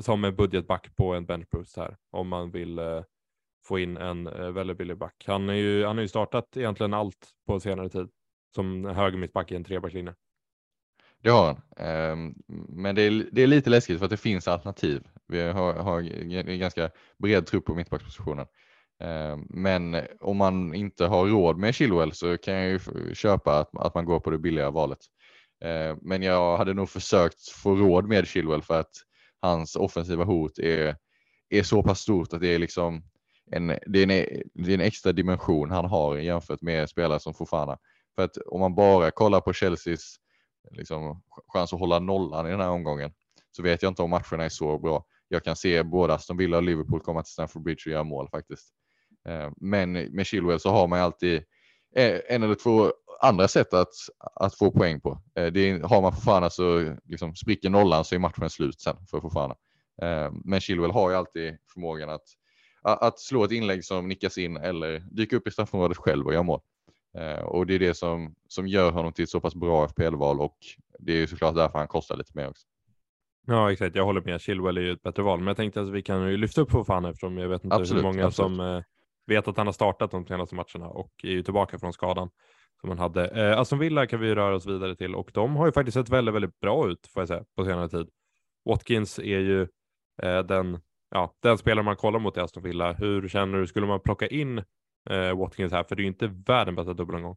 [0.00, 3.02] som en budgetback på en benchboost här om man vill eh,
[3.64, 5.24] få in en eh, väldigt billig back.
[5.26, 8.08] Han, är ju, han har ju startat egentligen allt på senare tid
[8.54, 10.14] som höger mittback i en trebackslinje.
[11.22, 12.34] Det har han, ehm,
[12.68, 15.08] men det är, det är lite läskigt för att det finns alternativ.
[15.28, 16.00] Vi har, har
[16.50, 18.46] en ganska bred trupp på mittbackspositionen.
[19.02, 23.70] Eh, men om man inte har råd med Chilwell så kan jag ju köpa att,
[23.78, 24.98] att man går på det billiga valet.
[25.64, 28.92] Eh, men jag hade nog försökt få råd med Chilwell för att
[29.40, 30.96] hans offensiva hot är,
[31.48, 33.02] är så pass stort att det är liksom
[33.50, 37.34] en, det är en, det är en extra dimension han har jämfört med spelare som
[37.34, 37.78] Fofana.
[38.14, 40.16] För att om man bara kollar på Chelseas
[40.70, 41.22] liksom,
[41.52, 43.12] chans att hålla nollan i den här omgången
[43.50, 45.04] så vet jag inte om matcherna är så bra.
[45.28, 48.28] Jag kan se både Aston Villa och Liverpool komma till Stamford Bridge och göra mål
[48.28, 48.68] faktiskt.
[49.28, 51.42] Eh, men med Chilwell så har man alltid
[52.28, 53.92] en eller två andra sätt att,
[54.34, 55.22] att få poäng på.
[55.34, 58.96] Eh, det har man Fofana så alltså liksom spricker nollan så är matchen slut sen
[59.10, 59.56] för Fofana.
[60.02, 62.24] Eh, men Chilwell har ju alltid förmågan att,
[62.82, 66.42] att slå ett inlägg som nickas in eller dyka upp i straffområdet själv och göra
[66.42, 66.60] mål.
[67.44, 70.56] Och det är det som, som gör honom till ett så pass bra FPL-val och
[70.98, 72.66] det är såklart därför han kostar lite mer också.
[73.50, 74.40] Ja exakt, jag håller med.
[74.40, 76.70] Chilwell är ju ett bättre val, men jag tänkte att vi kan ju lyfta upp
[76.70, 78.56] Fofana eftersom jag vet inte Absolut, hur många absolut.
[78.56, 78.82] som eh,
[79.26, 82.30] vet att han har startat de senaste matcherna och är ju tillbaka från skadan
[82.80, 83.28] som han hade.
[83.28, 86.08] Eh, Aston Villa kan vi röra oss vidare till och de har ju faktiskt sett
[86.08, 88.08] väldigt, väldigt bra ut får jag säga på senare tid.
[88.64, 89.62] Watkins är ju
[90.22, 90.80] eh, den,
[91.10, 92.92] ja, den spelare man kollar mot i Aston Villa.
[92.92, 94.58] Hur känner du, skulle man plocka in
[95.10, 95.84] eh, Watkins här?
[95.84, 97.36] För det är ju inte världens bästa dubbelomgång.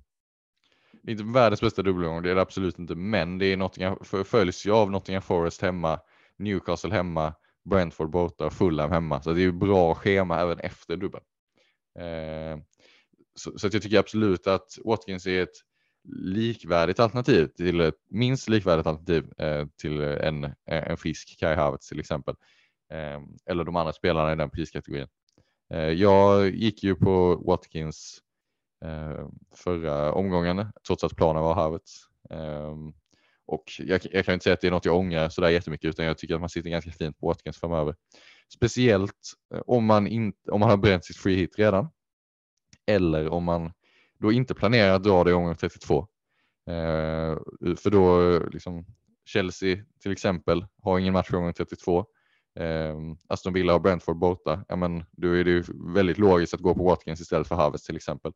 [1.07, 4.71] Inte världens bästa dubbelomgång, det är det absolut inte, men det är Nottingham, följs ju
[4.71, 5.99] av Nottingham Forest hemma,
[6.37, 7.33] Newcastle hemma,
[7.69, 9.21] Brentford borta och Fulham hemma.
[9.21, 11.23] Så det är ju bra schema även efter dubbeln.
[11.99, 12.63] Eh,
[13.35, 15.55] så, så jag tycker absolut att Watkins är ett
[16.09, 21.99] likvärdigt alternativ till ett minst likvärdigt alternativ eh, till en, en frisk Kai Havertz till
[21.99, 22.35] exempel.
[22.93, 25.07] Eh, eller de andra spelarna i den priskategorin.
[25.73, 28.30] Eh, jag gick ju på Watkins eh,
[28.85, 32.07] Eh, förra omgången trots att planen var Havertz.
[32.29, 32.75] Eh,
[33.45, 36.05] och jag, jag kan inte säga att det är något jag ångrar sådär jättemycket utan
[36.05, 37.95] jag tycker att man sitter ganska fint på Watkins framöver.
[38.53, 41.89] Speciellt eh, om man, inte, om man har bränt sitt free hit redan.
[42.87, 43.71] Eller om man
[44.19, 46.07] då inte planerar att dra det i omgång 32.
[46.69, 47.37] Eh,
[47.75, 48.85] för då liksom
[49.25, 52.05] Chelsea till exempel har ingen match i omgång 32.
[52.59, 52.95] Eh,
[53.27, 54.65] Aston Villa och Brentford borta.
[54.67, 55.63] Ja, men då är det ju
[55.93, 58.31] väldigt logiskt att gå på Watkins istället för Havertz till exempel.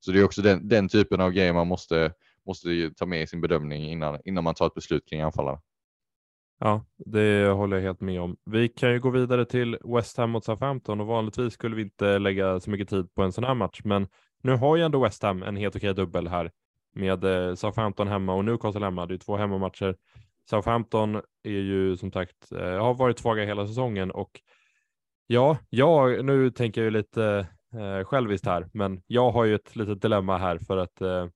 [0.00, 2.12] Så det är också den, den typen av grejer man måste,
[2.46, 5.60] måste ta med i sin bedömning innan, innan man tar ett beslut kring anfallarna.
[6.58, 8.36] Ja, det håller jag helt med om.
[8.44, 12.18] Vi kan ju gå vidare till West Ham mot Southampton och vanligtvis skulle vi inte
[12.18, 14.06] lägga så mycket tid på en sån här match, men
[14.42, 16.50] nu har ju ändå West Ham en helt okej dubbel här
[16.94, 19.06] med eh, Southampton hemma och Newcastle hemma.
[19.06, 19.96] Det är två hemmamatcher.
[20.50, 24.40] Southampton är ju som sagt eh, har varit svaga hela säsongen och
[25.26, 29.76] ja, ja, nu tänker jag ju lite eh, själviskt här, men jag har ju ett
[29.76, 31.26] litet dilemma här för att eh,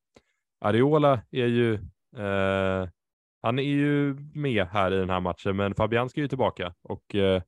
[0.61, 1.74] Ariola är ju
[2.16, 2.89] eh,
[3.43, 7.14] han är ju med här i den här matchen, men Fabianski är ju tillbaka och
[7.14, 7.43] eh,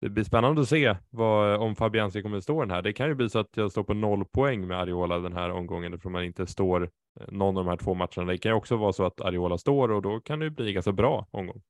[0.00, 2.82] det blir spännande att se vad, om Fabianski kommer att stå den här.
[2.82, 5.50] Det kan ju bli så att jag står på noll poäng med Ariola den här
[5.50, 8.32] omgången eftersom man inte står eh, någon av de här två matcherna.
[8.32, 10.72] Det kan ju också vara så att Ariola står och då kan det ju bli
[10.72, 11.62] ganska bra omgång.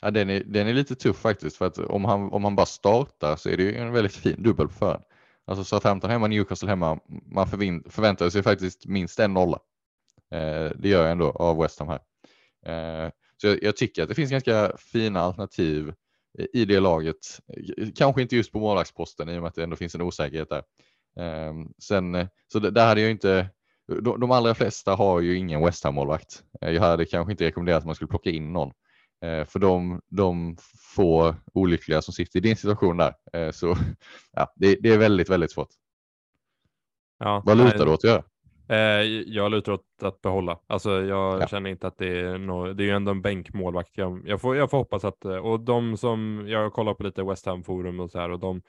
[0.00, 2.66] Ja, den, är, den är lite tuff faktiskt för att om han, om han bara
[2.66, 5.04] startar så är det ju en väldigt fin dubbel på förhand.
[5.48, 7.48] Alltså Southampton hemma, Newcastle hemma, man
[7.90, 9.58] förväntar sig faktiskt minst en nolla.
[10.30, 12.00] Eh, det gör jag ändå av West Ham här.
[12.66, 15.94] Eh, så jag, jag tycker att det finns ganska fina alternativ
[16.52, 17.16] i det laget.
[17.96, 20.62] Kanske inte just på målvaktsposten i och med att det ändå finns en osäkerhet där.
[21.18, 23.48] Eh, sen, så det, där hade jag inte,
[24.02, 26.42] de, de allra flesta har ju ingen West Ham-målvakt.
[26.60, 28.72] Eh, jag hade kanske inte rekommenderat att man skulle plocka in någon.
[29.24, 30.56] Eh, för de, de
[30.94, 33.14] få olyckliga som sitter i din situation där.
[33.32, 33.76] Eh, så
[34.32, 35.68] ja, det, det är väldigt, väldigt svårt.
[37.18, 38.22] Ja, Vad nej, lutar du åt att göra?
[38.68, 40.58] Eh, jag lutar åt att behålla.
[40.66, 41.46] Alltså jag Ja.
[41.46, 43.90] känner inte att det är no, det är ju ändå en bänkmålvakt.
[43.94, 47.22] Jag, jag, får, jag får hoppas att, eh, och de som, jag kollar på lite
[47.22, 48.62] West Ham forum och så här och de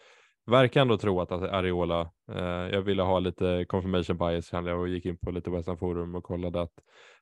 [0.50, 4.88] verkar ändå tro att Ariola, eh, jag ville ha lite confirmation bias kände jag och
[4.88, 6.74] gick in på lite West Ham forum och kollade att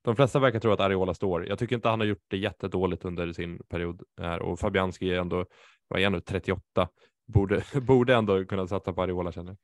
[0.02, 1.48] de flesta verkar tro att Ariola står.
[1.48, 5.20] Jag tycker inte han har gjort det jättedåligt under sin period här och Fabianski är
[5.20, 5.46] ändå,
[5.88, 6.90] vad är han nu, 38.
[7.28, 9.58] Borde, borde ändå kunna satsa på Ariola känner jag.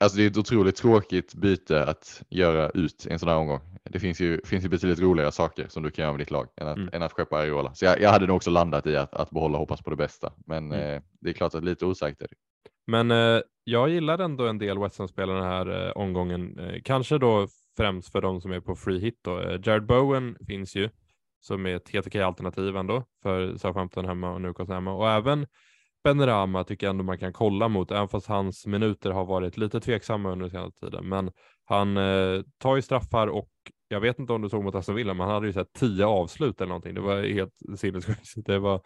[0.00, 3.60] Alltså det är ett otroligt tråkigt byte att göra ut en sån här omgång.
[3.90, 6.48] Det finns ju, finns ju betydligt roligare saker som du kan göra med ditt lag
[6.56, 6.88] än att, Mm.
[6.92, 7.74] än att skeppa Ariola.
[7.74, 9.96] Så jag, jag hade nog också landat i att, att behålla och hoppas på det
[9.96, 10.32] bästa.
[10.46, 10.94] Men Mm.
[10.94, 12.34] eh, det är klart att lite osäkert är det.
[12.86, 16.58] Men eh, jag gillar ändå en del West Ham-spelare den här eh, omgången.
[16.58, 19.18] Eh, kanske då främst för de som är på free hit.
[19.24, 19.40] Då.
[19.40, 20.88] Eh, Jared Bowen finns ju
[21.40, 24.92] som är ett helt okej alternativ ändå för Southampton hemma och Newcastle hemma.
[24.92, 25.46] Och även
[26.04, 29.56] Ben Rama tycker jag ändå man kan kolla mot, även fast hans minuter har varit
[29.56, 31.08] lite tveksamma under senare senaste tiden.
[31.08, 31.30] Men
[31.64, 33.50] han eh, tar ju straffar och
[33.88, 36.06] jag vet inte om du såg mot Aston Villa, men han hade ju sett tio
[36.06, 36.94] avslut eller någonting.
[36.94, 38.46] Det var helt sinnessjukt.
[38.46, 38.82] Det var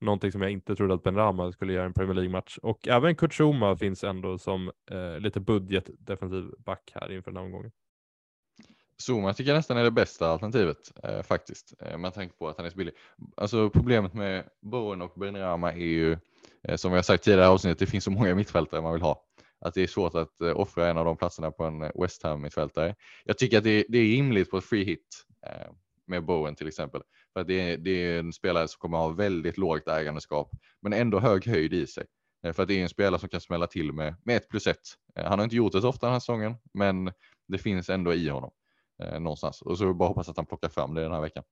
[0.00, 2.58] någonting som jag inte trodde att Ben Rama skulle göra i en Premier League-match.
[2.62, 7.44] Och även Kurt Zuma finns ändå som eh, lite budgetdefensiv back här inför den här
[7.44, 7.72] omgången.
[9.06, 11.74] Zuma tycker jag nästan är det bästa alternativet eh, faktiskt.
[11.80, 12.94] Eh, med tanke på att han är så billig.
[13.36, 16.18] Alltså problemet med Bowen och Benrahma är ju eh,
[16.68, 19.24] Eh, som jag sagt tidigare i avsnittet, det finns så många mittfältare man vill ha.
[19.60, 22.22] Att det är svårt att eh, offra en av de platserna på en eh, West
[22.22, 22.94] Ham mittfältare.
[23.24, 25.24] Jag tycker att det, det är rimligt på ett free hit
[26.06, 27.02] med Bowen till exempel.
[27.32, 30.50] För att det är, det är en spelare som kommer ha väldigt lågt ägandeskap
[30.82, 32.04] men ändå hög höjd i sig.
[32.52, 34.78] För att det är en spelare som kan smälla till med, med ett plus ett.
[35.14, 37.12] Han har inte gjort det så ofta den här säsongen men
[37.48, 38.50] det finns ändå i honom
[39.02, 39.62] eh, någonstans.
[39.62, 41.44] Och så bara hoppas att han plockar fram det den här veckan.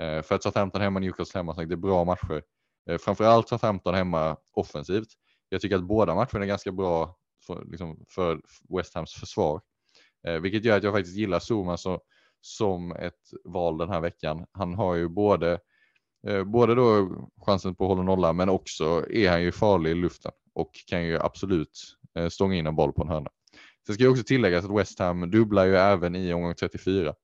[0.00, 2.42] Eh, för att Southampton hemma, Newcastle hemma, det är bra matcher.
[2.88, 5.08] Eh, framförallt framförallt Southampton hemma offensivt.
[5.48, 7.16] Jag tycker att båda matcherna är ganska bra
[7.46, 8.40] för, liksom, för
[8.76, 9.60] West Hams försvar.
[10.26, 12.00] Eh, vilket gör att jag faktiskt gillar Zuma så,
[12.40, 14.46] som ett val den här veckan.
[14.52, 15.60] Han har ju både
[16.26, 17.08] Eh, både då
[17.46, 21.04] chansen på att hålla nolla, men också är han ju farlig i luften och kan
[21.04, 23.30] ju absolut eh, stånga in en boll på en hörna.
[23.86, 27.14] Sen ska jag också tillägga att West Ham dubblar ju även i omgång 34.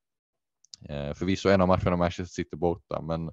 [0.89, 3.31] Eh, förvisso en av matcherna Manchester City borta, men,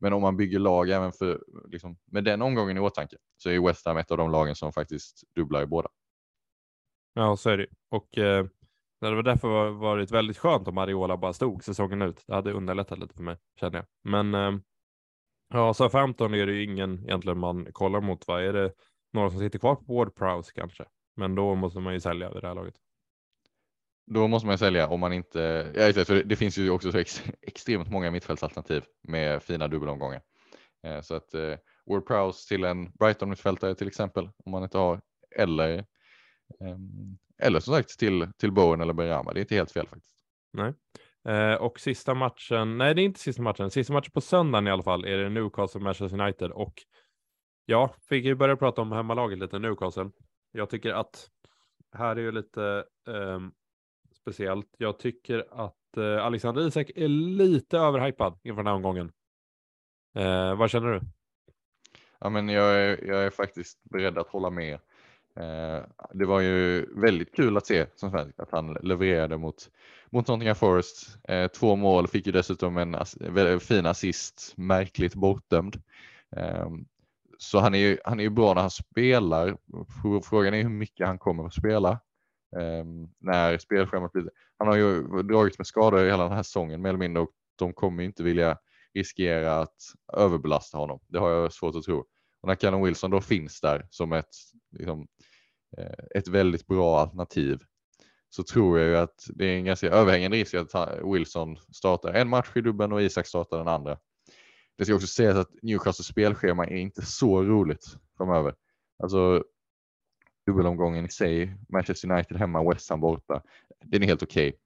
[0.00, 3.66] men om man bygger lag även för, liksom, med den omgången i åtanke så är
[3.66, 5.88] West Ham ett av de lagen som faktiskt dubblar i båda.
[7.14, 7.66] Ja, så är det.
[7.90, 8.46] Och eh,
[9.00, 12.24] det hade därför varit väldigt skönt om Ariola bara stod säsongen ut.
[12.26, 13.86] Det hade underlättat lite för mig, känner jag.
[14.04, 14.60] Men eh,
[15.54, 18.26] ja, så 15 är det ju ingen egentligen man kollar mot.
[18.26, 18.72] Vad är det?
[19.12, 20.84] Några som sitter kvar på Ward Prowse kanske,
[21.16, 22.74] men då måste man ju sälja vid det här laget.
[24.06, 27.22] Då måste man sälja om man inte, ja, för det finns ju också så ex,
[27.42, 30.22] extremt många mittfältsalternativ med fina dubbelomgångar.
[30.86, 31.54] Eh, så att eh,
[31.86, 35.00] Ward Prowse till en Brighton mittfältare till exempel om man inte har,
[35.36, 35.78] eller
[36.60, 36.78] eh,
[37.38, 39.32] eller som sagt till, till Bowen eller Berama.
[39.32, 40.12] Det är inte helt fel faktiskt.
[40.52, 40.74] Nej.
[41.28, 44.70] Eh, och sista matchen, nej det är inte sista matchen, sista matchen på söndagen i
[44.70, 46.74] alla fall är det Newcastle Manchester United och
[47.66, 50.10] ja, fick ju börja prata om hemmalaget lite, Newcastle.
[50.52, 51.28] Jag tycker att
[51.92, 53.52] här är ju lite um,
[54.26, 54.74] speciellt.
[54.78, 59.12] Jag tycker att eh, Alexander Isak är lite överhypad inför den här omgången.
[60.14, 61.00] Eh, vad känner du?
[62.18, 64.74] Ja, men jag är, jag är faktiskt beredd att hålla med.
[65.36, 69.70] Eh, det var ju väldigt kul att se som svensk att han levererade mot,
[70.10, 71.18] mot Nottingham Forest.
[71.28, 75.82] Eh, två mål, fick ju dessutom en väldigt fin assist, märkligt bortdömd.
[76.36, 76.68] Eh,
[77.38, 79.56] så han är ju, han är ju bra när han spelar.
[80.22, 82.00] Frågan är hur mycket han kommer att spela.
[82.60, 84.30] Ehm, när spelschemat blir...
[84.58, 87.72] Han har ju dragits med skador hela den här säsongen mer eller mindre och de
[87.72, 88.58] kommer inte vilja
[88.94, 89.76] riskera att
[90.12, 91.00] överbelasta honom.
[91.08, 91.98] Det har jag svårt att tro.
[92.40, 94.34] Och när Callum Wilson då finns där som ett
[94.70, 95.06] liksom,
[95.78, 97.62] Eh, ett väldigt bra alternativ
[98.28, 102.28] så tror jag ju att det är en ganska överhängande risk att Wilson startar en
[102.28, 103.98] match i dubben och Isak startar den andra.
[104.78, 107.84] Det ska också sägas att Newcastles spelschema är inte så roligt
[108.16, 108.54] framöver.
[109.02, 109.44] Alltså
[110.46, 113.42] dubbelomgången i sig, Manchester United hemma, West Ham borta,
[113.84, 114.48] den är helt okej.
[114.48, 114.60] Okay.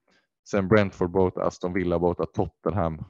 [0.49, 3.03] Sen Brentford borta, Aston Villa borta, Tottenham.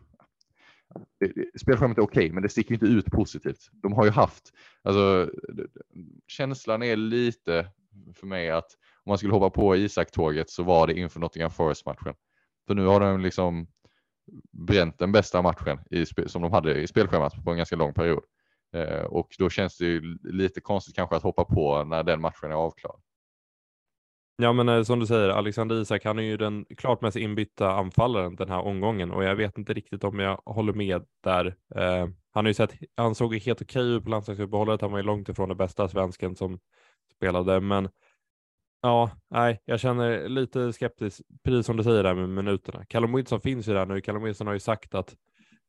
[1.62, 3.70] Spelschemat är okej, okay, men det sticker inte ut positivt.
[3.72, 4.52] De har ju haft,
[4.84, 5.32] alltså
[6.28, 7.68] känslan är lite
[8.16, 8.72] för mig att
[9.04, 12.14] om man skulle hoppa på Isak-tåget så var det inför Nottingham Forest-matchen.
[12.68, 13.68] För nu har de liksom
[14.52, 18.24] bränt den bästa matchen i, som de hade i spelschemat på en ganska lång period.
[18.74, 22.52] Eh, och då känns det ju lite konstigt kanske att hoppa på när den matchen
[22.52, 23.02] är avklarad.
[24.38, 27.72] Ja, men eh, som du säger, Alexander Isak, han är ju den klart mest inbytta
[27.72, 31.46] anfallaren den här omgången och jag vet inte riktigt om jag håller med där.
[31.76, 34.82] Eh, han har ju sett, han såg helt okej ut på landslagsuppehållet.
[34.82, 36.60] Han var ju långt ifrån den bästa svensken som
[37.16, 37.90] spelade, men
[38.82, 42.86] ja, nej, jag känner lite skeptisk, precis som du säger där med minuterna.
[42.86, 44.02] Callum Wilson finns ju där nu.
[44.02, 45.16] Callum Wilson har ju sagt att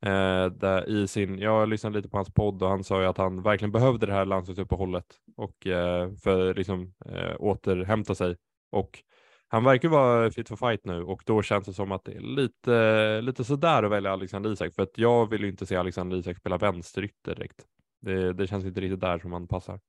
[0.03, 3.19] eh, där i sin, jag lyssnade lite på hans podd och han sa ju att
[3.19, 8.37] han verkligen behövde det här landslagsuppehållet och eh, för liksom eh, återhämta sig
[8.71, 9.03] och
[9.49, 12.21] han verkar vara fit for fight nu och då känns det som att det är
[12.21, 16.17] lite, lite sådär att välja Alexander Isak för att jag vill ju inte se Alexander
[16.17, 17.67] Isak spela vänsterytter direkt.
[18.01, 19.81] Det, det känns inte riktigt där som han passar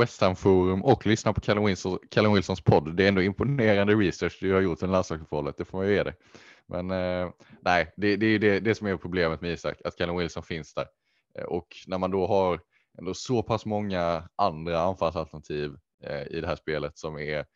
[0.00, 2.96] West Ham Forum och lyssna på Callum, Wilson, Callum Wilsons podd.
[2.96, 6.02] Det är ändå imponerande research du har gjort under landslagsuppehållet, det får man ju ge
[6.02, 6.14] dig.
[6.66, 7.30] Men eh,
[7.60, 10.74] nej, det, det är det, det som är problemet med Isak, att Callum Wilson finns
[10.74, 10.86] där.
[11.38, 12.60] Eh, och när man då har
[12.98, 17.46] ändå så pass många andra anfallsalternativ eh, i det här spelet som är,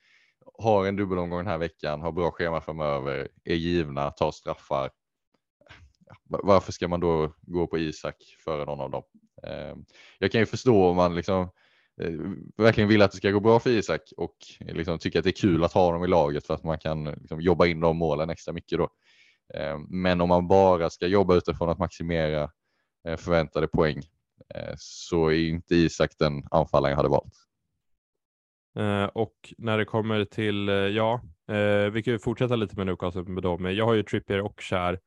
[0.59, 4.91] har en dubbelomgång den här veckan, har bra schema framöver, är givna, tar straffar.
[6.29, 9.03] Varför ska man då gå på Isak före någon av dem?
[9.43, 9.77] Eh,
[10.19, 11.51] jag kan ju förstå om man liksom
[12.01, 12.13] Eh,
[12.57, 15.41] verkligen vill att det ska gå bra för Isak och liksom tycker att det är
[15.41, 18.31] kul att ha dem i laget för att man kan liksom jobba in de målen
[18.31, 18.89] extra mycket då.
[19.55, 22.51] Eh, men om man bara ska jobba utifrån att maximera
[23.09, 24.03] eh, förväntade poäng
[24.77, 27.35] så är inte Isak den anfallaren jag hade valt.
[29.13, 31.21] Och när det kommer till, ja,
[31.93, 33.65] vi kan ju fortsätta lite med Newcastle med dem.
[33.65, 35.01] Jag har ju Trippier och Kär.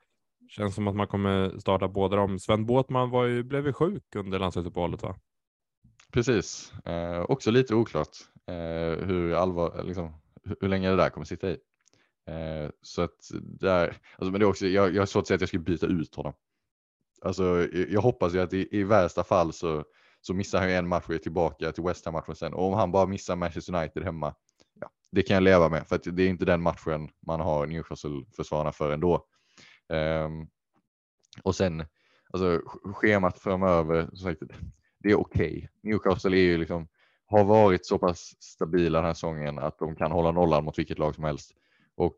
[0.49, 2.39] Känns som att man kommer starta båda dem.
[2.39, 5.15] Sven Båtman var ju, blev ju sjuk under landslagsuppehållet va?
[6.11, 10.13] Precis, eh, också lite oklart eh, hur, allvar, liksom,
[10.61, 11.57] hur länge det där kommer sitta i.
[12.27, 15.35] Eh, så att där, alltså, men det är också, jag, jag har svårt att säga
[15.35, 16.33] att jag skulle byta ut honom.
[17.21, 19.85] Alltså, jag hoppas ju att i, i värsta fall så,
[20.21, 22.53] så missar han en match och är tillbaka till West Ham-matchen sen.
[22.53, 24.35] Och om han bara missar Manchester United hemma,
[24.79, 25.87] ja, det kan jag leva med.
[25.87, 29.25] För att det är inte den matchen man har Newcastle-försvararna för ändå.
[29.89, 30.47] Um,
[31.43, 31.85] och sen,
[32.29, 34.41] alltså schemat framöver, som sagt,
[34.99, 35.47] det är okej.
[35.47, 35.67] Okay.
[35.81, 36.87] Newcastle är ju liksom,
[37.25, 40.99] har varit så pass stabila den här säsongen att de kan hålla nollan mot vilket
[40.99, 41.51] lag som helst.
[41.95, 42.17] Och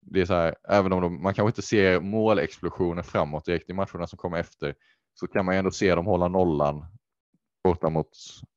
[0.00, 3.72] det är så här, även om de, man kanske inte ser målexplosioner framåt direkt i
[3.72, 4.74] matcherna som kommer efter,
[5.14, 6.86] så kan man ju ändå se dem hålla nollan
[7.64, 8.10] borta mot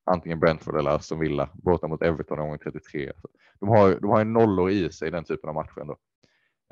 [0.06, 3.12] antingen Brentford eller Aston Villa, borta mot Everton gång 33.
[3.60, 5.98] De har, de har ju nollor i sig i den typen av matcher ändå.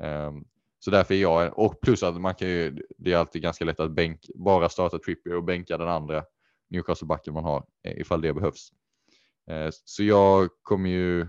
[0.02, 0.44] Um,
[0.78, 3.80] så därför är jag, och plus att man kan ju, det är alltid ganska lätt
[3.80, 6.24] att bänk, bara starta Trippier och bänka den andra
[6.70, 8.70] Newcastle-backen man har eh, ifall det behövs.
[9.50, 11.26] Eh, så jag kommer ju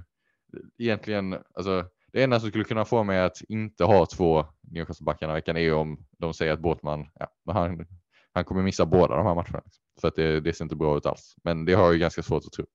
[0.78, 5.36] egentligen, alltså det enda som skulle kunna få mig att inte ha två Newcastle-backarna i
[5.36, 7.86] veckan är om de säger att Båtman, ja, han,
[8.34, 9.62] han kommer missa båda de här matcherna.
[9.66, 9.84] Liksom.
[10.02, 11.36] För att det, det ser inte bra ut alls.
[11.44, 12.66] Men det har jag ganska svårt att tro.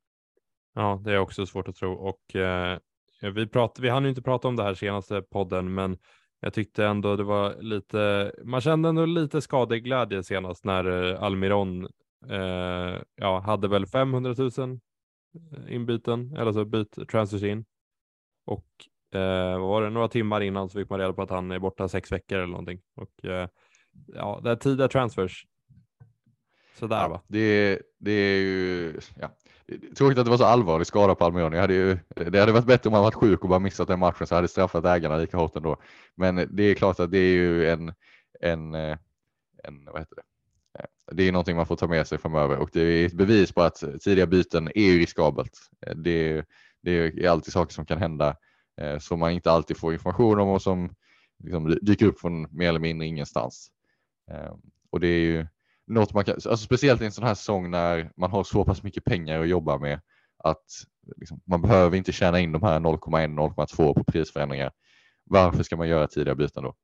[0.75, 1.93] Ja, det är också svårt att tro.
[1.93, 2.79] Och eh,
[3.21, 5.99] vi, prat, vi hann ju inte prata om det här senaste podden, men
[6.41, 11.89] jag tyckte ändå det var lite, man kände ändå lite skadeglädje senast när eh, Almiron
[12.31, 17.65] eh, ja, hade väl 500 000 eh, inbyten, eller så byt transfers in.
[18.45, 18.67] Och
[19.15, 21.89] eh, var det några timmar innan så fick man reda på att han är borta
[21.89, 22.81] sex veckor eller någonting.
[22.95, 23.49] Och eh,
[24.07, 25.47] ja, det är tidiga transfers.
[26.79, 27.21] Sådär ja, va?
[27.27, 29.31] Det, det är ju, ja.
[29.99, 31.53] Tråkigt att det var så allvarlig skada på Almiron.
[31.53, 33.99] Jag hade ju, det hade varit bättre om han varit sjuk och bara missat den
[33.99, 35.77] matchen så hade straffat ägarna lika hårt ändå.
[36.15, 37.93] Men det är klart att det är ju en,
[38.41, 40.23] en, en vad heter det?
[41.13, 43.63] Det är någonting man får ta med sig framöver och det är ett bevis på
[43.63, 45.53] att tidiga byten är riskabelt.
[45.97, 46.45] Det,
[46.83, 48.37] det är alltid saker som kan hända
[48.81, 50.95] eh, som man inte alltid får information om och som
[51.45, 53.71] liksom dyker upp från mer eller mindre ingenstans.
[54.31, 54.55] Eh,
[54.91, 55.47] och det är ju
[55.87, 58.83] något man kan, alltså speciellt i en sån här säsong när man har så pass
[58.83, 60.01] mycket pengar att jobba med
[60.39, 60.65] att
[61.17, 64.73] liksom, man behöver inte tjäna in de här 0,1-0,2 på prisförändringar.
[65.25, 66.75] Varför ska man göra tidiga byten då?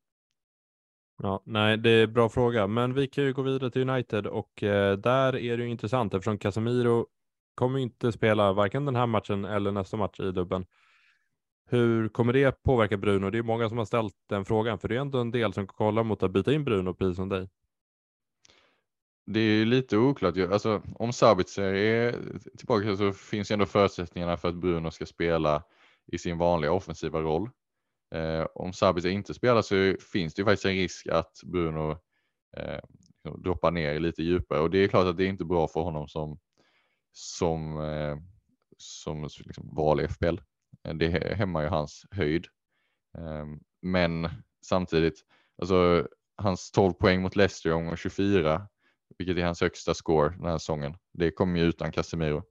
[1.25, 4.63] Ja, nej, det är bra fråga, men vi kan ju gå vidare till United och
[4.63, 7.07] eh, där är det ju intressant eftersom Casemiro
[7.55, 10.67] kommer inte spela varken den här matchen eller nästa match i dubben.
[11.71, 13.31] Hur kommer det påverka Bruno?
[13.31, 15.67] Det är många som har ställt den frågan, för det är ändå en del som
[15.67, 17.49] kollar mot att byta in Bruno precis som dig.
[19.27, 20.39] Det är lite oklart.
[20.39, 22.17] Alltså, om Sabitzer är
[22.59, 25.63] tillbaka så finns ju ändå förutsättningarna för att Bruno ska spela
[26.07, 27.51] i sin vanliga offensiva roll.
[28.13, 31.91] Eh, om Sabitzer inte spelar så finns det ju faktiskt en risk att Bruno
[32.57, 32.81] eh,
[33.25, 35.81] liksom droppar ner lite djupare och det är klart att det är inte bra för
[35.81, 36.39] honom som,
[37.13, 38.17] som, eh,
[38.77, 40.37] som liksom val i FPL.
[40.95, 42.47] Det hämmar ju hans höjd.
[43.19, 44.29] Ehm, men
[44.67, 45.25] samtidigt,
[45.59, 48.69] alltså hans 12 poäng mot Leicester i omgång 24,
[49.19, 52.43] vilket är hans högsta score den här säsongen, det kommer ju utan Casemiro.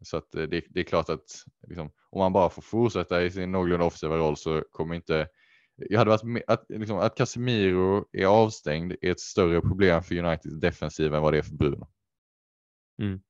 [0.00, 3.30] Så att eh, det, det är klart att liksom, om man bara får fortsätta i
[3.30, 5.28] sin någorlunda offensiva roll så kommer inte
[5.76, 10.60] jag hade varit att, liksom, att Casemiro är avstängd är ett större problem för Uniteds
[10.60, 11.88] defensiv än vad det är för Bruno.
[13.02, 13.20] Mm.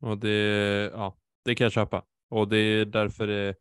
[0.00, 2.04] Och det, ja, det kan jag köpa.
[2.30, 3.54] Och det är därför det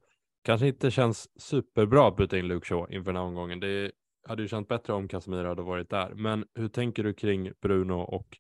[0.44, 3.60] kanske inte känns superbra att byta in Luke Shaw inför den här omgången.
[3.60, 3.92] Det
[4.28, 6.14] hade ju känts bättre om Casemiro hade varit där.
[6.16, 8.38] Men hur tänker du kring Bruno och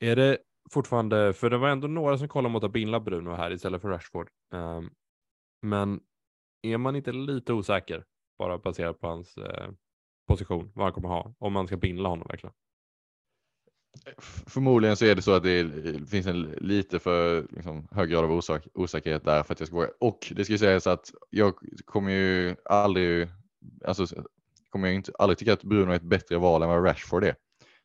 [0.00, 0.38] är det
[0.70, 3.88] fortfarande, för det var ändå några som kollade mot att binda Bruno här istället för
[3.88, 4.28] Rashford.
[4.52, 4.90] Um,
[5.62, 6.00] men
[6.62, 8.04] är man inte lite osäker
[8.38, 9.70] bara baserat på hans eh,
[10.28, 12.54] position, vad han kommer ha, om man ska binda honom verkligen?
[14.46, 15.70] Förmodligen så är det så att det
[16.10, 19.76] finns en lite för liksom, hög grad av osak osäkerhet där för att jag ska
[19.76, 19.88] våga.
[20.00, 21.54] Och det ska sägas att jag
[21.84, 23.28] kommer ju aldrig,
[23.84, 24.06] alltså
[24.70, 27.36] kommer jag inte, aldrig tycka att Bruno är ett bättre val än vad Rashford är.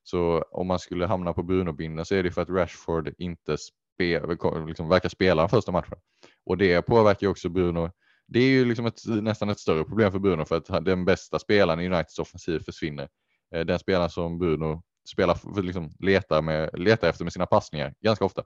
[0.04, 4.36] Så om man skulle hamna på Bruno-binden så är det för att Rashford inte spe,
[4.68, 5.98] liksom, verkar spela den första matchen.
[6.46, 7.92] Och det påverkar ju också Bruno.
[8.28, 11.40] Det är ju liksom ett, nästan ett större problem för Bruno för att den bästa
[11.40, 13.10] spelaren i Uniteds offensiv försvinner.
[13.56, 18.26] Eh, den spelaren som Bruno spelar, liksom letar, med, letar efter med sina passningar ganska
[18.26, 18.44] ofta.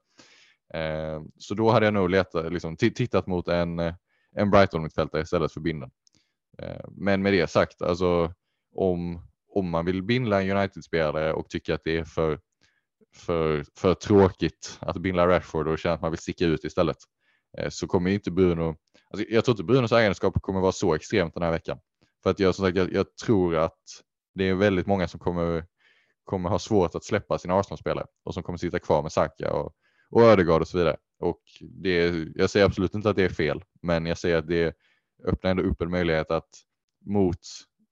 [0.74, 3.80] Eh, så då hade jag nog letat, liksom, tittat mot en,
[4.36, 5.92] en Brighton-mittfältare istället för Binden.
[6.58, 8.34] Eh, men med det sagt, alltså
[8.76, 9.22] om,
[9.56, 12.40] om man vill binda en United-spelare och tycker att det är för,
[13.16, 16.98] för, för tråkigt att binda Rashford och känner att man vill sticka ut istället
[17.58, 18.76] eh, så kommer inte Bruno,
[19.10, 21.80] alltså jag tror inte Brunos egenskap kommer vara så extremt den här veckan.
[22.24, 23.80] För att jag, som sagt, jag, jag tror att
[24.36, 25.66] det är väldigt många som kommer
[26.26, 29.74] kommer ha svårt att släppa sina Arsenal-spelare och som kommer sitta kvar med Saka och,
[30.10, 30.98] och Ödegaard och så vidare.
[31.20, 34.76] Och det, jag säger absolut inte att det är fel, men jag säger att det
[35.28, 36.50] öppnar ändå upp en möjlighet att
[37.06, 37.40] mot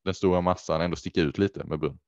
[0.03, 1.99] den stora massan ändå sticka ut lite med Brun.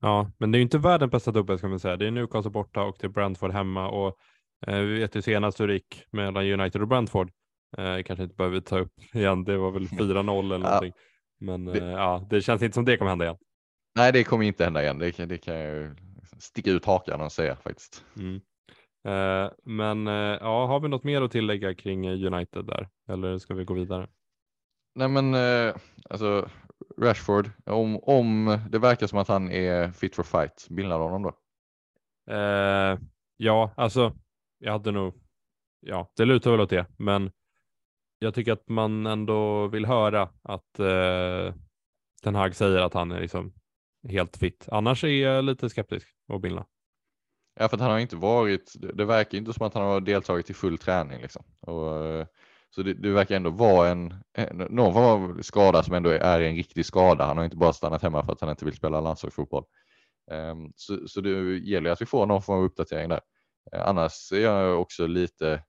[0.00, 1.96] Ja, men det är ju inte världens bästa dubbel ska man säga.
[1.96, 4.18] Det är Newcastle borta och det är Brentford hemma och
[4.66, 7.30] eh, vi vet ju senast hur det gick mellan United och Brentford.
[7.78, 9.44] Eh, kanske inte behöver ta upp igen.
[9.44, 10.92] Det var väl 4-0 eller någonting.
[11.40, 11.78] Men det...
[11.78, 13.36] Eh, ja, det känns inte som det kommer hända igen.
[13.96, 14.98] Nej, det kommer inte hända igen.
[14.98, 15.96] Det kan, det kan jag
[16.38, 18.04] sticka ut hakan och säga faktiskt.
[18.16, 18.40] Mm.
[19.04, 22.88] Eh, men eh, ja, har vi något mer att tillägga kring United där?
[23.08, 24.08] Eller ska vi gå vidare?
[24.94, 25.74] Nej, men eh,
[26.10, 26.48] alltså
[26.98, 31.34] Rashford, om, om det verkar som att han är fit for fight, bildar honom då?
[32.34, 32.98] Eh,
[33.36, 34.16] ja, alltså
[34.58, 35.14] jag hade nog,
[35.80, 37.30] ja, det lutar väl åt det, men
[38.18, 41.54] jag tycker att man ändå vill höra att eh,
[42.22, 43.52] Ten Hag säger att han är liksom
[44.08, 44.68] helt fit.
[44.72, 46.66] Annars är jag lite skeptisk och Bilna.
[47.54, 50.50] Ja, för att han har inte varit, det verkar inte som att han har deltagit
[50.50, 51.44] i full träning liksom.
[51.60, 52.26] Och, eh,
[52.70, 56.40] så det, det, verkar ändå vara en, en, någon form av skada som ändå är
[56.40, 57.24] en riktig skada.
[57.24, 59.64] Han har inte bara stannat hemma för att han inte vill spela landslagsfotboll.
[60.30, 63.20] Um, så, så det gäller att vi får någon form av uppdatering där.
[63.76, 65.62] Uh, annars är jag också lite,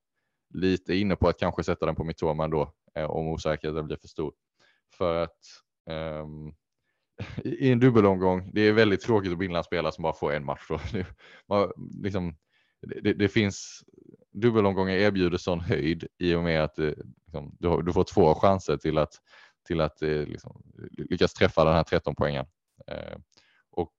[0.53, 3.97] lite inne på att kanske sätta den på Mitoma ändå uh, eh, om osäkerheten blir
[3.97, 4.33] för stor.
[4.97, 5.39] För att
[5.89, 6.53] um,
[7.43, 10.45] i en dubbelomgång, det är väldigt tråkigt att binda en spelare som bara får en
[10.45, 10.65] match.
[10.69, 10.79] Då.
[11.47, 11.71] Man,
[12.03, 12.35] liksom,
[12.81, 13.83] det, det, finns
[14.31, 16.85] dubbelomgångar erbjuder sån höjd i och med att eh,
[17.25, 19.13] liksom, du, har, du, får två chanser till att,
[19.67, 20.61] till att eh, liksom,
[20.91, 22.45] lyckas träffa den här 13 poängen.
[22.87, 23.17] Eh,
[23.71, 23.93] och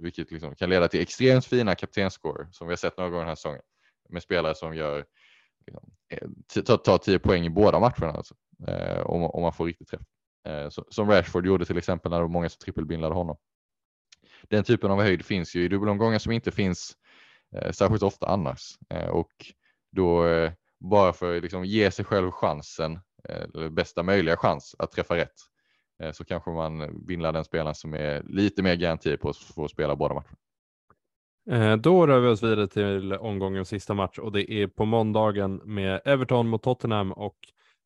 [0.00, 3.28] vilket liksom kan leda till extremt fina kaptensscore som vi har sett några gånger den
[3.28, 3.62] här säsongen
[4.08, 5.04] med spelare som gör
[5.66, 5.90] liksom,
[6.64, 8.34] tar, tar 10 poäng i båda matcherna alltså,
[8.68, 10.02] eh, om, om man får riktigt träff.
[10.88, 13.36] som Rashford gjorde till exempel när det var många som trippelbindlade honom.
[14.42, 17.03] Den typen av höjd finns ju i dubbelomgångar som inte finns Eh,
[17.54, 18.78] Eh, särskilt ofta annars.
[18.90, 19.32] Eh, och
[19.92, 24.92] då eh, bara för att liksom ge sig själv chansen, eller bästa möjliga chans att
[24.92, 25.34] träffa rätt,
[26.12, 29.96] så kanske man vinner den spelaren som är lite mer garanti på att få spela
[29.96, 31.76] båda matcherna.
[31.76, 36.00] Då rör vi oss vidare till omgångens sista match och det är på måndagen med
[36.04, 37.36] Everton mot Tottenham och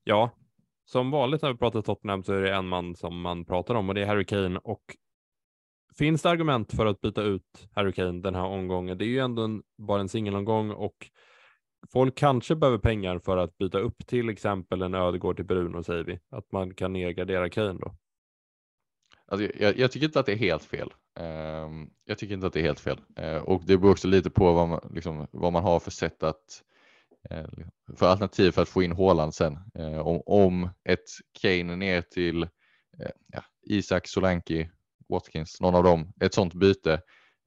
[0.04, 0.30] ja,
[0.84, 3.88] som vanligt när vi pratar Tottenham så är det en man som man pratar om
[3.88, 4.82] och det är Harry Kane och
[5.98, 8.98] finns det argument för att byta ut Harry Kane den här omgången?
[8.98, 11.10] Det är ju ändå en, bara en singelomgång och
[11.92, 16.04] folk kanske behöver pengar för att byta upp till exempel en Ödegård till Bruno säger
[16.04, 16.20] vi.
[16.30, 17.96] Att man kan nedgradera Kane då.
[19.26, 20.92] Alltså, jag, jag, tycker inte att det är helt fel.
[21.20, 23.00] Uh, jag tycker inte att det är helt fel.
[23.20, 26.22] Uh, och det beror också lite på vad man, liksom, vad man har för sätt
[26.22, 26.62] att
[27.32, 29.58] uh, för alternativ för att få in Håland sen.
[29.78, 31.04] Uh, om, om ett
[31.40, 32.48] Kane ner till
[33.32, 34.68] ja, Isak Solanki
[35.08, 37.00] Watkins, någon av dem, ett sånt byte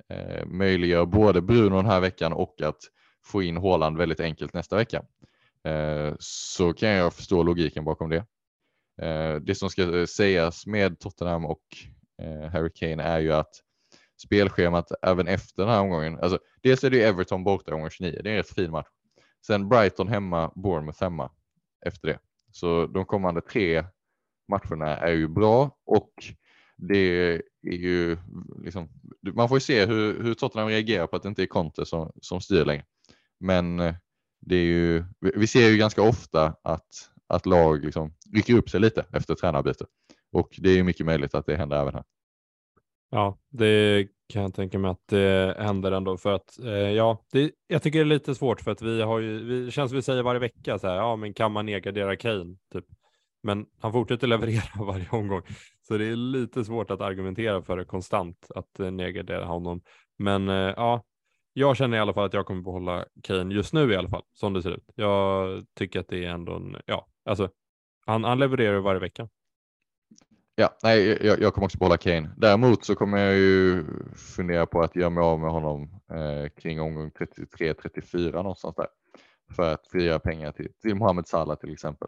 [0.10, 2.80] eh, möjliggör både Bruno den här veckan och att
[3.26, 5.06] få in Håland väldigt enkelt nästa vecka.
[5.64, 8.26] Eh, så kan jag förstå logiken bakom det.
[9.02, 11.64] Eh, det som ska eh, sägas med Tottenham och
[12.22, 13.62] eh, Harry Kane är ju att
[14.24, 18.30] spelschemat även efter den här omgången, alltså dels är det Everton borta gånger 29, det
[18.30, 18.88] är en rätt fin match.
[19.48, 21.32] Sen Brighton hemma, Bournemouth hemma
[21.86, 22.20] efter det.
[22.52, 23.86] Så de kommande tre
[24.48, 26.12] matcherna är ju bra och
[26.82, 28.18] det är ju
[28.64, 28.90] liksom,
[29.36, 32.12] man får ju se hur, hur Tottenham reagerar på att det inte är Conte som,
[32.22, 32.86] som styr längre.
[33.40, 33.96] Men eh,
[34.42, 36.88] det är ju, vi ser ju ganska ofta att,
[37.28, 39.86] att lag liksom rycker upp sig lite efter tränarbyte
[40.32, 42.04] och det är ju mycket möjligt att det händer även här.
[43.10, 47.52] Ja, det kan jag tänka mig att det händer ändå för att eh, ja, det,
[47.68, 50.24] jag tycker det är lite svårt för att vi har ju, vi känns vi säger
[50.24, 52.56] varje vecka så här, ja, men kan man nedgradera Kane?
[52.74, 52.86] Typ.
[53.44, 55.42] Men han fortsätter leverera varje omgång,
[55.82, 59.82] så det är lite svårt att argumentera för det konstant att eh, nedgradera honom.
[60.18, 61.04] Men eh, ja,
[61.54, 64.24] jag känner i alla fall att jag kommer behålla Kane just nu i alla fall,
[64.34, 64.92] som det ser ut.
[64.96, 67.50] Jag tycker att det är ändå en, ja, alltså
[68.06, 69.30] han, han levererar varje vecka.
[70.56, 72.30] Ja, nej, jag, jag kommer också behålla Kane.
[72.38, 73.86] Däremot så kommer jag ju
[74.16, 78.88] fundera på att göra mig av med honom eh, kring omgång 33-34 någonstans där
[79.56, 82.08] för att frigöra pengar till, till Mohamed Salah till exempel.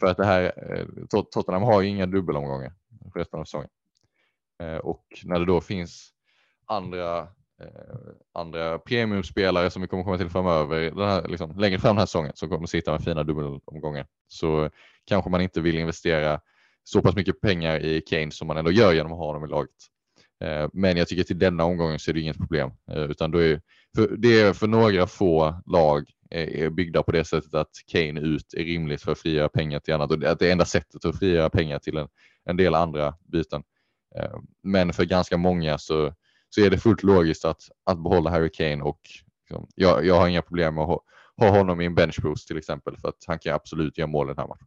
[0.00, 0.86] För att det här, eh,
[1.30, 2.72] Tottenham har ju inga dubbelomgångar
[3.14, 3.68] resten av säsongen.
[4.62, 6.10] Eh, och när det då finns
[6.66, 7.18] andra,
[7.62, 7.68] eh,
[8.34, 12.06] andra premiumspelare som vi kommer komma till framöver, den här, liksom, längre fram den här
[12.06, 14.70] säsongen, som kommer sitta med fina dubbelomgångar, så
[15.04, 16.40] kanske man inte vill investera
[16.84, 19.48] så pass mycket pengar i Kane som man ändå gör genom att ha honom i
[19.48, 19.70] laget.
[20.44, 23.38] Eh, men jag tycker till denna omgången så är det inget problem, eh, utan då
[23.38, 23.60] är,
[23.96, 28.54] för, det är för några få lag är byggda på det sättet att Kane ut
[28.54, 31.18] är rimligt för att frigöra pengar till annat och att det är enda sättet att
[31.18, 32.08] frigöra pengar till en,
[32.44, 33.62] en del andra byten.
[34.16, 36.14] Eh, men för ganska många så,
[36.48, 39.00] så är det fullt logiskt att, att behålla Harry Kane och
[39.40, 41.02] liksom, jag, jag har inga problem med att ha,
[41.36, 44.26] ha honom i en bench boost till exempel för att han kan absolut göra mål
[44.26, 44.66] den här matchen.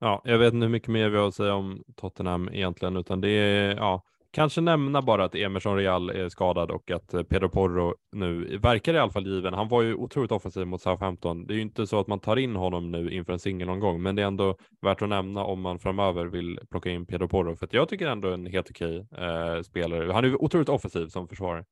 [0.00, 3.20] Ja, jag vet inte hur mycket mer vi har att säga om Tottenham egentligen, utan
[3.20, 4.04] det är ja,
[4.34, 8.94] Kanske nämna bara att Emerson Real är skadad och att eh, Pedro Porro nu verkar
[8.94, 9.54] i alla fall given.
[9.54, 11.46] Han var ju otroligt offensiv mot Southampton.
[11.46, 14.16] Det är ju inte så att man tar in honom nu inför en singelomgång, men
[14.16, 17.66] det är ändå värt att nämna om man framöver vill plocka in Pedro Porro, för
[17.66, 20.12] att jag tycker ändå en helt okej eh, spelare.
[20.12, 21.64] Han är otroligt offensiv som försvarare.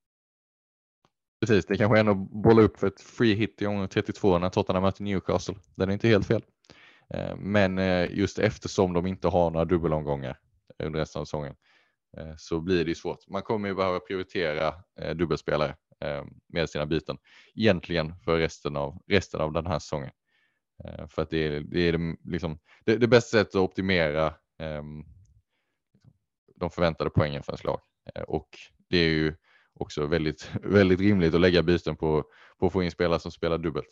[1.40, 4.48] Precis, det kanske är ändå bolla upp för ett free hit i omgång 32 när
[4.48, 5.54] Tottenham möter Newcastle.
[5.74, 6.42] Den är inte helt fel.
[7.14, 10.38] Eh, men eh, just eftersom de inte har några dubbelomgångar
[10.78, 11.54] under resten av säsongen
[12.16, 13.28] Eh, så blir det svårt.
[13.28, 17.18] Man kommer ju behöva prioritera eh, dubbelspelare eh, med sina byten
[17.54, 20.10] egentligen för resten av, resten av den här säsongen.
[20.84, 24.26] Eh, för att det är, det, är det, liksom, det, det bästa sättet att optimera
[24.58, 24.82] eh,
[26.56, 27.80] de förväntade poängen för ens lag.
[28.14, 28.48] Eh, och
[28.88, 29.34] det är ju
[29.74, 32.24] också väldigt, väldigt rimligt att lägga byten på,
[32.58, 33.88] på att få in spelare som spelar dubbelt.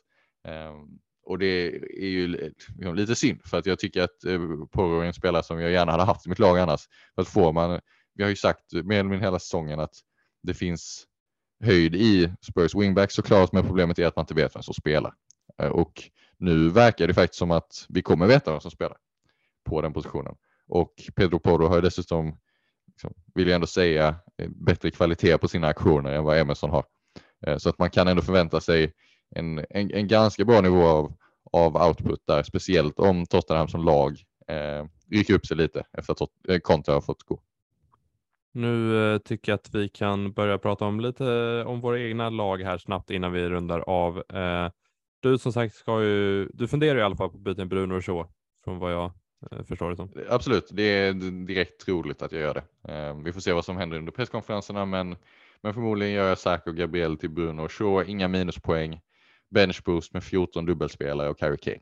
[0.49, 4.39] Ehm, och det är ju liksom lite synd för att jag tycker att eh,
[4.71, 6.81] Porro är en spelare som jag gärna hade haft i mitt lag annars.
[7.15, 7.81] För att får man,
[8.15, 9.95] vi har ju sagt mer eller mindre hela säsongen att
[10.43, 11.07] det finns
[11.65, 15.15] höjd i Spurs wingbacks såklart, men problemet är att man inte vet vem som spelar.
[15.63, 16.03] Eh, och
[16.39, 18.97] nu verkar det faktiskt som att vi kommer veta vem som spelar
[19.65, 20.35] på den positionen.
[20.69, 22.39] Och Pedro Porro har dessutom,
[22.87, 24.17] liksom, vill jag ändå säga,
[24.49, 26.85] bättre kvalitet på sina aktioner än vad Emerson har.
[27.47, 28.93] Eh, så att man kan ändå förvänta sig
[29.37, 31.15] en, en, en ganska bra nivå av,
[31.53, 36.21] av output där, speciellt om Tottenham som lag eh, rycker upp sig lite efter att
[36.49, 37.41] eh, Conte har fått gå.
[38.53, 41.25] Nu eh, tycker jag att vi kan börja prata om lite
[41.67, 44.19] om våra egna lag här snabbt innan vi rundar av.
[44.19, 44.71] Eh,
[45.21, 47.97] du som sagt ska ju, du funderar i alla fall på att byta in Bruno
[47.97, 48.27] och så
[48.65, 49.13] från vad jag
[49.51, 50.13] eh, förstår det som.
[50.29, 51.13] Absolut, det är
[51.47, 52.93] direkt troligt att jag gör det.
[52.93, 55.17] Eh, vi får se vad som händer under presskonferenserna, men,
[55.61, 59.01] men förmodligen gör jag Zack och Gabriel till Bruno och Shaw, inga minuspoäng
[59.51, 61.81] benchboost med 14 dubbelspelare och Harry Kane.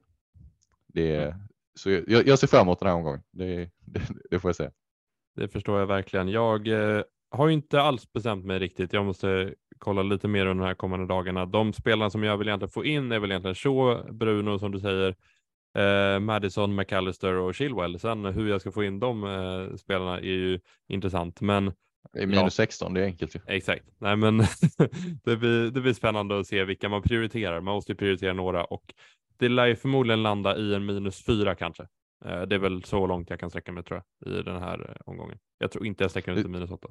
[0.87, 1.39] Det mm.
[1.75, 3.23] så jag, jag, ser fram emot den här omgången.
[3.31, 4.71] Det, det, det, får jag säga.
[5.39, 6.29] Det förstår jag verkligen.
[6.29, 8.93] Jag eh, har ju inte alls bestämt mig riktigt.
[8.93, 11.47] Jag måste kolla lite mer under de här kommande dagarna.
[11.47, 14.81] De spelarna som jag vill egentligen få in är väl egentligen Shaw, Bruno som du
[14.81, 15.15] säger,
[15.79, 17.99] eh, Madison, McAllister och Chilwell.
[17.99, 21.73] Sen hur jag ska få in de eh, spelarna är ju intressant, men
[22.13, 22.51] det är minus ja.
[22.51, 23.41] 16, det är enkelt ju.
[23.47, 23.85] Exakt.
[23.99, 24.39] Nej, men
[25.25, 27.61] det, blir, det blir spännande att se vilka man prioriterar.
[27.61, 28.95] Man måste ju prioritera några och
[29.37, 31.87] det lär ju förmodligen landa i en minus 4 kanske.
[32.25, 34.91] Eh, det är väl så långt jag kan sträcka mig tror jag i den här
[34.91, 35.39] eh, omgången.
[35.59, 36.89] Jag tror inte jag sträcker mig till minus 8.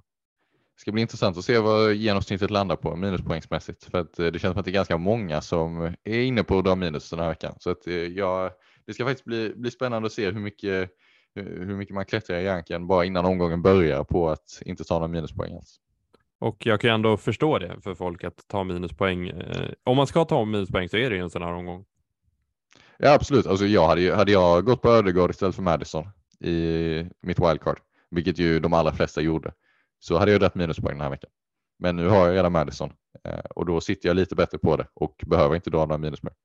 [0.76, 4.40] Det ska bli intressant att se vad genomsnittet landar på minuspoängsmässigt för att eh, det
[4.40, 7.20] känns som att det är ganska många som är inne på att dra minus den
[7.20, 7.56] här veckan.
[7.60, 8.52] Så att ja,
[8.86, 10.92] det ska faktiskt bli, bli spännande att se hur mycket
[11.36, 15.08] hur mycket man klättrar i ranken bara innan omgången börjar på att inte ta några
[15.08, 15.80] minuspoäng alls.
[16.40, 19.32] Och jag kan ändå förstå det för folk att ta minuspoäng.
[19.84, 21.86] Om man ska ta minuspoäng så är det ju en sån här omgång.
[23.00, 26.10] Ja absolut, alltså jag hade, hade jag gått på Ödegård istället för Madison
[26.40, 27.80] i mitt wildcard,
[28.12, 29.54] vilket ju de allra flesta gjorde,
[30.00, 31.30] så hade jag rätt minuspoäng den här veckan.
[31.80, 32.94] Men nu har jag redan Madison
[33.24, 36.36] eh, och då sitter jag lite bättre på det och behöver inte dra några minuspoäng.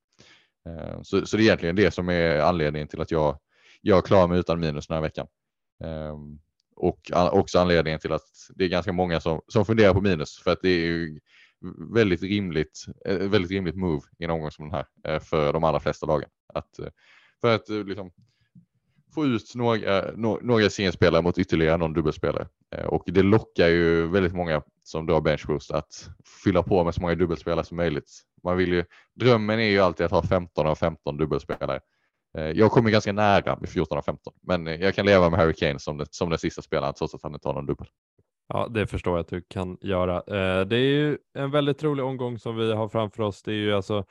[0.69, 3.39] Eh, så, så det är egentligen det som är anledningen till att jag
[3.85, 5.27] jag klarar mig utan minus den här veckan.
[5.83, 6.39] Ehm,
[6.75, 8.25] och också anledningen till att
[8.55, 11.19] det är ganska många som, som funderar på minus för att det är ju
[11.93, 15.63] väldigt rimligt, eh, väldigt rimligt move i en omgång som den här eh, för de
[15.63, 16.29] allra flesta lagen.
[16.53, 16.87] Att, eh,
[17.41, 18.11] för att liksom,
[19.13, 20.11] få ut några,
[20.41, 22.47] några spelare mot ytterligare någon dubbelspelare.
[22.87, 26.09] Och det lockar ju väldigt många som drar benchboost att
[26.43, 28.09] fylla på med så många dubbelspelare som möjligt.
[28.43, 28.85] Man vill ju,
[29.15, 31.79] drömmen är ju alltid att ha 15 av 15 dubbelspelare.
[32.55, 35.79] Jag kommer ganska nära med 14 av 15, men jag kan leva med Harry Kane
[35.79, 37.87] som, det, som den sista spelaren trots att han inte har någon dubbel.
[38.53, 40.15] Ja, det förstår jag att du kan göra.
[40.15, 43.43] Eh, det är ju en väldigt rolig omgång som vi har framför oss.
[43.43, 44.05] Det är ju alltså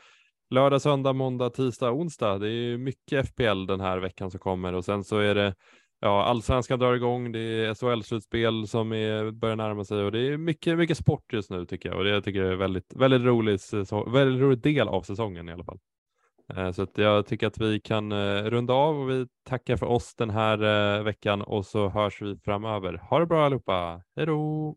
[0.51, 2.39] lördag, söndag, måndag, tisdag, onsdag.
[2.39, 5.55] Det är ju mycket FPL den här veckan som kommer och sen så är det
[6.01, 7.32] ja, allsvenskan drar igång.
[7.32, 11.51] Det är SHL-slutspel som är, börjar närma sig och det är mycket, mycket sport just
[11.51, 13.60] nu tycker jag och det tycker jag är väldigt, väldigt rolig,
[14.06, 15.78] väldigt rolig del av säsongen i alla fall.
[16.56, 19.86] Eh, så att jag tycker att vi kan eh, runda av och vi tackar för
[19.86, 20.62] oss den här
[20.98, 22.94] eh, veckan och så hörs vi framöver.
[22.94, 24.02] Ha det bra allihopa.
[24.16, 24.76] Hej då!